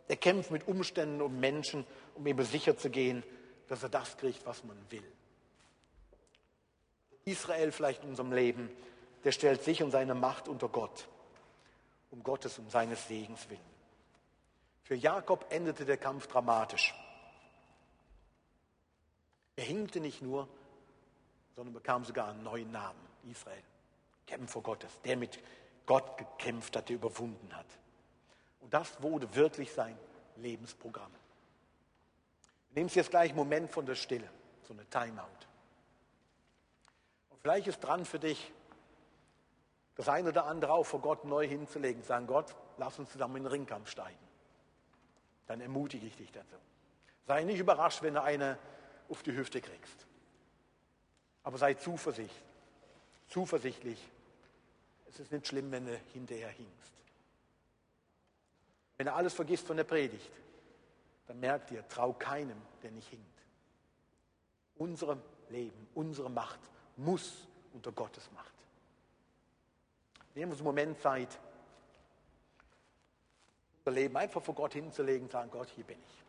der 0.09 0.17
kämpft 0.17 0.51
mit 0.51 0.67
Umständen 0.67 1.21
und 1.21 1.39
Menschen, 1.39 1.85
um 2.15 2.27
eben 2.27 2.43
sicher 2.43 2.77
zu 2.77 2.89
gehen, 2.89 3.23
dass 3.67 3.83
er 3.83 3.89
das 3.89 4.17
kriegt, 4.17 4.45
was 4.45 4.63
man 4.63 4.77
will. 4.89 5.03
Israel 7.25 7.71
vielleicht 7.71 8.03
in 8.03 8.09
unserem 8.09 8.31
Leben, 8.31 8.69
der 9.23 9.31
stellt 9.31 9.63
sich 9.63 9.83
und 9.83 9.91
seine 9.91 10.15
Macht 10.15 10.47
unter 10.47 10.69
Gott, 10.69 11.07
um 12.11 12.23
Gottes 12.23 12.57
und 12.59 12.71
seines 12.71 13.07
Segens 13.07 13.49
willen. 13.49 13.77
Für 14.83 14.95
Jakob 14.95 15.45
endete 15.49 15.85
der 15.85 15.97
Kampf 15.97 16.27
dramatisch. 16.27 16.93
Er 19.55 19.65
hinkte 19.65 19.99
nicht 19.99 20.21
nur, 20.21 20.47
sondern 21.55 21.73
bekam 21.73 22.05
sogar 22.05 22.29
einen 22.29 22.43
neuen 22.43 22.71
Namen, 22.71 22.99
Israel. 23.29 23.63
Kämpfer 24.27 24.61
Gottes, 24.61 24.91
der 25.03 25.17
mit 25.17 25.39
Gott 25.85 26.17
gekämpft 26.17 26.75
hat, 26.75 26.89
der 26.89 26.97
überwunden 26.97 27.55
hat. 27.55 27.65
Und 28.59 28.73
das 28.73 29.01
wurde 29.01 29.33
wirklich 29.35 29.71
sein 29.71 29.97
Lebensprogramm. 30.35 31.11
Wir 32.69 32.75
nehmen 32.81 32.87
es 32.87 32.95
jetzt 32.95 33.09
gleich 33.09 33.29
einen 33.29 33.37
Moment 33.37 33.71
von 33.71 33.85
der 33.85 33.95
Stille, 33.95 34.29
so 34.67 34.73
eine 34.73 34.85
Timeout. 34.85 35.23
Und 37.29 37.41
vielleicht 37.41 37.67
ist 37.67 37.79
dran 37.79 38.05
für 38.05 38.19
dich, 38.19 38.51
das 39.97 40.09
eine 40.09 40.29
oder 40.29 40.45
andere 40.45 40.73
auch 40.73 40.85
vor 40.85 41.01
Gott 41.01 41.25
neu 41.25 41.47
hinzulegen, 41.47 42.03
sagen, 42.03 42.27
Gott, 42.27 42.55
lass 42.77 42.99
uns 42.99 43.11
zusammen 43.11 43.37
in 43.37 43.43
den 43.43 43.51
Ringkampf 43.51 43.89
steigen. 43.89 44.17
Dann 45.47 45.59
ermutige 45.59 46.05
ich 46.05 46.15
dich 46.15 46.31
dazu. 46.31 46.55
Sei 47.25 47.43
nicht 47.43 47.59
überrascht, 47.59 48.03
wenn 48.03 48.13
du 48.13 48.21
eine 48.21 48.59
auf 49.09 49.23
die 49.23 49.35
Hüfte 49.35 49.59
kriegst. 49.59 50.05
Aber 51.43 51.57
sei 51.57 51.73
zuversicht, 51.73 52.43
zuversichtlich. 53.27 53.99
Es 55.09 55.19
ist 55.19 55.31
nicht 55.31 55.47
schlimm, 55.47 55.71
wenn 55.71 55.87
du 55.87 55.97
hinterher 56.13 56.49
hingst. 56.49 56.91
Wenn 58.97 59.07
du 59.07 59.13
alles 59.13 59.33
vergisst 59.33 59.65
von 59.65 59.77
der 59.77 59.83
Predigt, 59.83 60.31
dann 61.25 61.39
merkt 61.39 61.71
ihr, 61.71 61.87
trau 61.87 62.13
keinem, 62.13 62.61
der 62.83 62.91
nicht 62.91 63.09
hinkt. 63.09 63.25
Unser 64.75 65.17
Leben, 65.49 65.87
unsere 65.95 66.29
Macht 66.29 66.59
muss 66.97 67.47
unter 67.73 67.91
Gottes 67.91 68.29
Macht. 68.31 68.56
Nehmen 70.37 70.51
uns 70.51 70.61
einen 70.61 70.67
Moment 70.67 71.01
Zeit, 71.01 71.29
unser 73.79 73.99
Leben 73.99 74.15
einfach 74.17 74.39
vor 74.39 74.53
Gott 74.53 74.73
hinzulegen 74.73 75.27
sagen, 75.29 75.49
Gott, 75.49 75.67
hier 75.73 75.83
bin 75.83 75.97
ich. 75.97 76.23